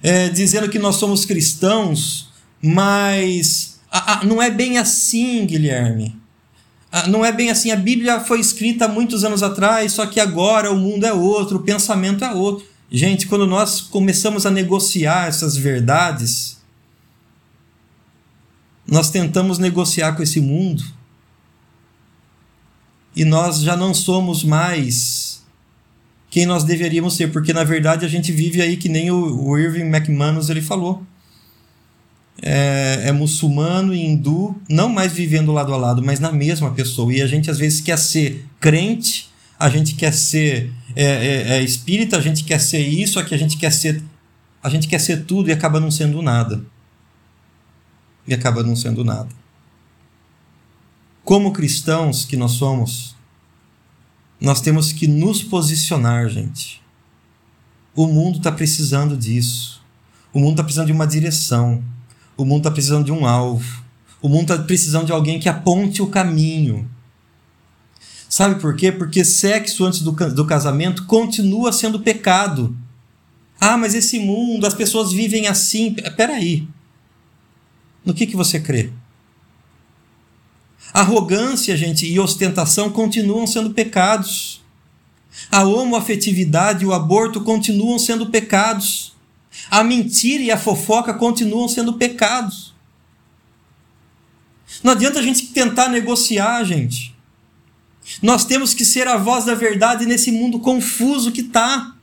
é, 0.06 0.30
dizendo 0.30 0.70
que 0.70 0.78
nós 0.78 0.98
somos 0.98 1.26
cristãos, 1.26 2.30
mas 2.62 3.80
não 4.24 4.40
é 4.40 4.52
bem 4.52 4.78
assim, 4.78 5.48
Guilherme. 5.48 6.16
não 7.08 7.26
é 7.26 7.32
bem 7.32 7.50
assim. 7.50 7.72
A 7.72 7.76
Bíblia 7.76 8.20
foi 8.20 8.40
escrita 8.40 8.86
há 8.86 8.88
muitos 8.88 9.24
anos 9.24 9.42
atrás, 9.42 9.94
só 9.94 10.06
que 10.06 10.20
agora 10.20 10.72
o 10.72 10.78
mundo 10.78 11.08
é 11.08 11.12
outro, 11.12 11.58
o 11.58 11.64
pensamento 11.64 12.24
é 12.24 12.32
outro. 12.32 12.68
Gente, 12.92 13.26
quando 13.26 13.48
nós 13.48 13.82
começamos 13.82 14.46
a 14.46 14.52
negociar 14.52 15.28
essas 15.28 15.58
verdades, 15.58 16.60
nós 18.86 19.10
tentamos 19.10 19.58
negociar 19.58 20.14
com 20.14 20.22
esse 20.22 20.40
mundo 20.40 20.84
e 23.16 23.26
nós 23.26 23.62
já 23.62 23.76
não 23.76 23.92
somos 23.92 24.44
mais 24.44 25.35
quem 26.36 26.46
nós 26.46 26.66
deveríamos 26.66 27.16
ser, 27.16 27.32
porque 27.32 27.54
na 27.54 27.64
verdade 27.64 28.04
a 28.06 28.10
gente 28.10 28.30
vive 28.30 28.62
aí 28.62 28.76
que 28.76 28.90
nem 28.90 29.10
o, 29.10 29.58
Irving 29.58 29.86
McManus 29.86 30.50
ele 30.50 30.62
falou. 30.62 31.02
É, 32.42 33.04
é, 33.06 33.12
muçulmano 33.14 33.96
e 33.96 34.06
hindu, 34.06 34.54
não 34.68 34.90
mais 34.90 35.14
vivendo 35.14 35.54
lado 35.54 35.74
a 35.74 35.78
lado, 35.78 36.04
mas 36.04 36.20
na 36.20 36.34
mesma 36.34 36.72
pessoa. 36.72 37.14
E 37.14 37.22
a 37.22 37.26
gente 37.26 37.50
às 37.50 37.58
vezes 37.58 37.80
quer 37.80 37.98
ser 37.98 38.46
crente, 38.60 39.30
a 39.58 39.70
gente 39.70 39.96
quer 39.96 40.12
ser 40.12 40.74
é, 40.94 41.06
é, 41.06 41.52
é 41.54 41.64
espírita, 41.64 42.18
a 42.18 42.22
gente 42.22 42.44
quer 42.44 42.60
ser 42.60 42.86
isso, 42.86 43.18
aqui 43.18 43.34
a 43.34 43.38
gente 43.38 43.56
quer 43.56 43.72
ser. 43.72 44.04
A 44.62 44.68
gente 44.68 44.90
quer 44.90 45.00
ser 45.00 45.24
tudo 45.24 45.48
e 45.48 45.54
acaba 45.54 45.80
não 45.80 45.90
sendo 45.90 46.22
nada. 46.22 46.62
E 48.28 48.34
acaba 48.34 48.62
não 48.62 48.76
sendo 48.76 49.06
nada. 49.06 49.30
Como 51.24 51.54
cristãos 51.54 52.26
que 52.26 52.36
nós 52.36 52.52
somos, 52.52 53.16
nós 54.40 54.62
temos 54.62 54.92
que 54.92 55.08
nos 55.08 55.42
posicionar, 55.42 56.28
gente. 56.30 56.82
O 57.96 58.08
mundo 58.08 58.38
está 58.38 58.52
precisando 58.52 59.16
disso. 59.16 59.82
O 60.34 60.40
mundo 60.40 60.52
está 60.52 60.64
precisando 60.64 60.88
de 60.88 60.92
uma 60.92 61.08
direção. 61.08 61.84
O 62.36 62.44
mundo 62.44 62.60
está 62.60 62.72
precisando 62.72 63.06
de 63.06 63.12
um 63.12 63.26
alvo. 63.26 63.84
O 64.22 64.28
mundo 64.28 64.52
está 64.52 64.58
precisando 64.64 65.06
de 65.06 65.12
alguém 65.12 65.40
que 65.40 65.48
aponte 65.48 66.02
o 66.02 66.08
caminho. 66.08 66.90
Sabe 68.28 68.60
por 68.60 68.76
quê? 68.76 68.92
Porque 68.92 69.24
sexo 69.24 69.86
antes 69.86 70.02
do, 70.02 70.12
do 70.12 70.46
casamento 70.46 71.06
continua 71.06 71.72
sendo 71.72 72.02
pecado. 72.02 72.76
Ah, 73.60 73.78
mas 73.78 73.96
esse 73.96 74.20
mundo, 74.20 74.68
as 74.68 74.74
pessoas 74.74 75.14
vivem 75.14 75.48
assim. 75.48 75.94
Peraí. 76.18 76.68
No 78.04 78.14
que, 78.14 78.28
que 78.28 78.36
você 78.36 78.60
crê? 78.60 78.92
Arrogância, 80.94 81.76
gente, 81.76 82.06
e 82.06 82.20
ostentação 82.20 82.90
continuam 82.90 83.46
sendo 83.46 83.72
pecados. 83.72 84.62
A 85.52 85.64
homoafetividade 85.64 86.84
e 86.84 86.88
o 86.88 86.94
aborto 86.94 87.42
continuam 87.42 88.00
sendo 88.00 88.28
pecados. 88.28 89.14
A 89.70 89.84
mentira 89.84 90.44
e 90.44 90.52
a 90.52 90.58
fofoca 90.58 91.14
continuam 91.14 91.68
sendo 91.68 91.94
pecados. 91.94 92.74
Não 94.84 94.92
adianta 94.92 95.20
a 95.20 95.24
gente 95.24 95.48
tentar 95.48 95.90
negociar, 95.90 96.64
gente. 96.64 97.16
Nós 98.22 98.46
temos 98.46 98.74
que 98.74 98.86
ser 98.86 99.08
a 99.08 99.18
voz 99.18 99.46
da 99.46 99.56
verdade 99.56 100.06
nesse 100.06 100.32
mundo 100.32 100.60
confuso 100.60 101.32
que 101.32 101.42
está. 101.42 101.96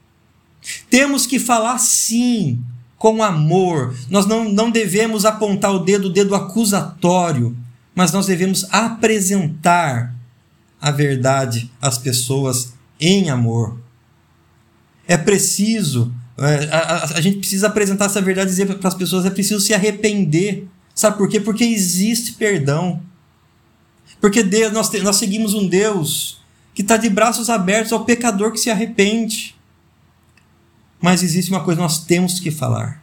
Temos 0.91 1.27
que 1.27 1.39
falar 1.39 1.79
sim, 1.79 2.61
com 2.97 3.23
amor. 3.23 3.97
Nós 4.11 4.27
não, 4.27 4.45
não 4.45 4.71
devemos 4.71 5.25
apontar 5.25 5.73
o 5.73 5.81
dedo, 5.81 6.07
o 6.07 6.13
dedo 6.13 6.35
acusatório, 6.35 7.57
mas 7.95 8.13
nós 8.13 8.27
devemos 8.27 8.65
apresentar 8.71 10.15
a 10.81 10.91
verdade 10.91 11.71
às 11.81 11.99
pessoas 11.99 12.75
em 12.99 13.31
amor. 13.31 13.81
É 15.07 15.17
preciso, 15.17 16.13
é, 16.39 16.69
a, 16.73 16.79
a, 16.79 17.05
a 17.19 17.21
gente 17.21 17.39
precisa 17.39 17.67
apresentar 17.67 18.07
essa 18.07 18.21
verdade 18.21 18.49
e 18.49 18.51
dizer 18.51 18.67
para 18.67 18.89
as 18.89 18.95
pessoas: 18.95 19.25
é 19.25 19.31
preciso 19.31 19.61
se 19.61 19.75
arrepender. 19.75 20.67
Sabe 20.95 21.17
por 21.17 21.29
quê? 21.29 21.41
Porque 21.41 21.65
existe 21.65 22.33
perdão. 22.33 23.03
Porque 24.21 24.43
Deus, 24.43 24.73
nós, 24.73 24.91
nós 25.03 25.17
seguimos 25.17 25.55
um 25.55 25.67
Deus 25.67 26.41
que 26.75 26.83
está 26.83 26.97
de 26.97 27.09
braços 27.11 27.51
abertos 27.51 27.93
ao 27.93 28.05
pecador 28.05 28.53
que 28.53 28.59
se 28.59 28.71
arrepende. 28.71 29.55
Mas 31.01 31.23
existe 31.23 31.51
uma 31.51 31.65
coisa 31.65 31.81
nós 31.81 32.05
temos 32.05 32.39
que 32.39 32.51
falar. 32.51 33.03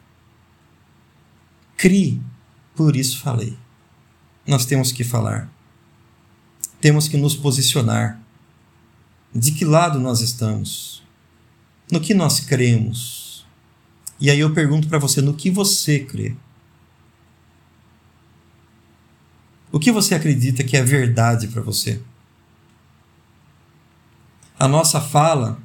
Crie, 1.76 2.22
por 2.76 2.96
isso 2.96 3.20
falei. 3.20 3.58
Nós 4.50 4.66
temos 4.66 4.92
que 4.92 5.04
falar. 5.04 5.48
Temos 6.82 7.08
que 7.08 7.16
nos 7.18 7.36
posicionar. 7.36 8.20
De 9.32 9.52
que 9.52 9.64
lado 9.64 10.00
nós 10.00 10.22
estamos? 10.22 11.04
No 11.92 12.02
que 12.02 12.16
nós 12.16 12.40
cremos? 12.40 13.46
E 14.20 14.28
aí 14.28 14.40
eu 14.40 14.52
pergunto 14.52 14.88
para 14.88 14.98
você: 14.98 15.22
no 15.22 15.36
que 15.36 15.52
você 15.52 16.00
crê? 16.00 16.36
O 19.72 19.78
que 19.78 19.92
você 19.92 20.16
acredita 20.16 20.64
que 20.64 20.76
é 20.76 20.82
verdade 20.82 21.48
para 21.50 21.62
você? 21.62 22.02
A 24.58 24.68
nossa 24.68 25.00
fala, 25.00 25.62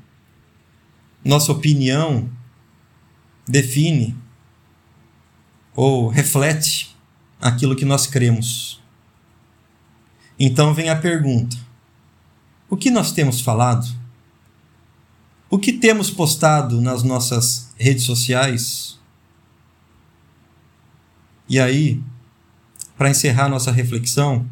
nossa 1.24 1.50
opinião 1.50 2.30
define 3.48 4.14
ou 5.74 6.08
reflete 6.08 6.93
aquilo 7.44 7.76
que 7.76 7.84
nós 7.84 8.06
cremos. 8.06 8.82
Então 10.40 10.72
vem 10.72 10.88
a 10.88 10.96
pergunta: 10.96 11.56
o 12.70 12.76
que 12.76 12.90
nós 12.90 13.12
temos 13.12 13.42
falado? 13.42 13.86
O 15.50 15.58
que 15.58 15.74
temos 15.74 16.10
postado 16.10 16.80
nas 16.80 17.02
nossas 17.02 17.72
redes 17.78 18.04
sociais? 18.04 18.98
E 21.46 21.60
aí, 21.60 22.02
para 22.96 23.10
encerrar 23.10 23.50
nossa 23.50 23.70
reflexão, 23.70 24.48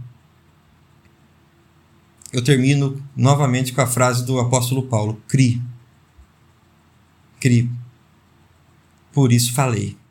eu 2.31 2.45
termino 2.45 3.03
novamente 3.17 3.73
com 3.73 3.81
a 3.81 3.87
frase 3.87 4.25
do 4.27 4.39
apóstolo 4.39 4.83
Paulo: 4.83 5.21
cri. 5.27 5.63
Cri. 7.41 7.71
Por 9.13 9.33
isso 9.33 9.55
falei. 9.55 10.02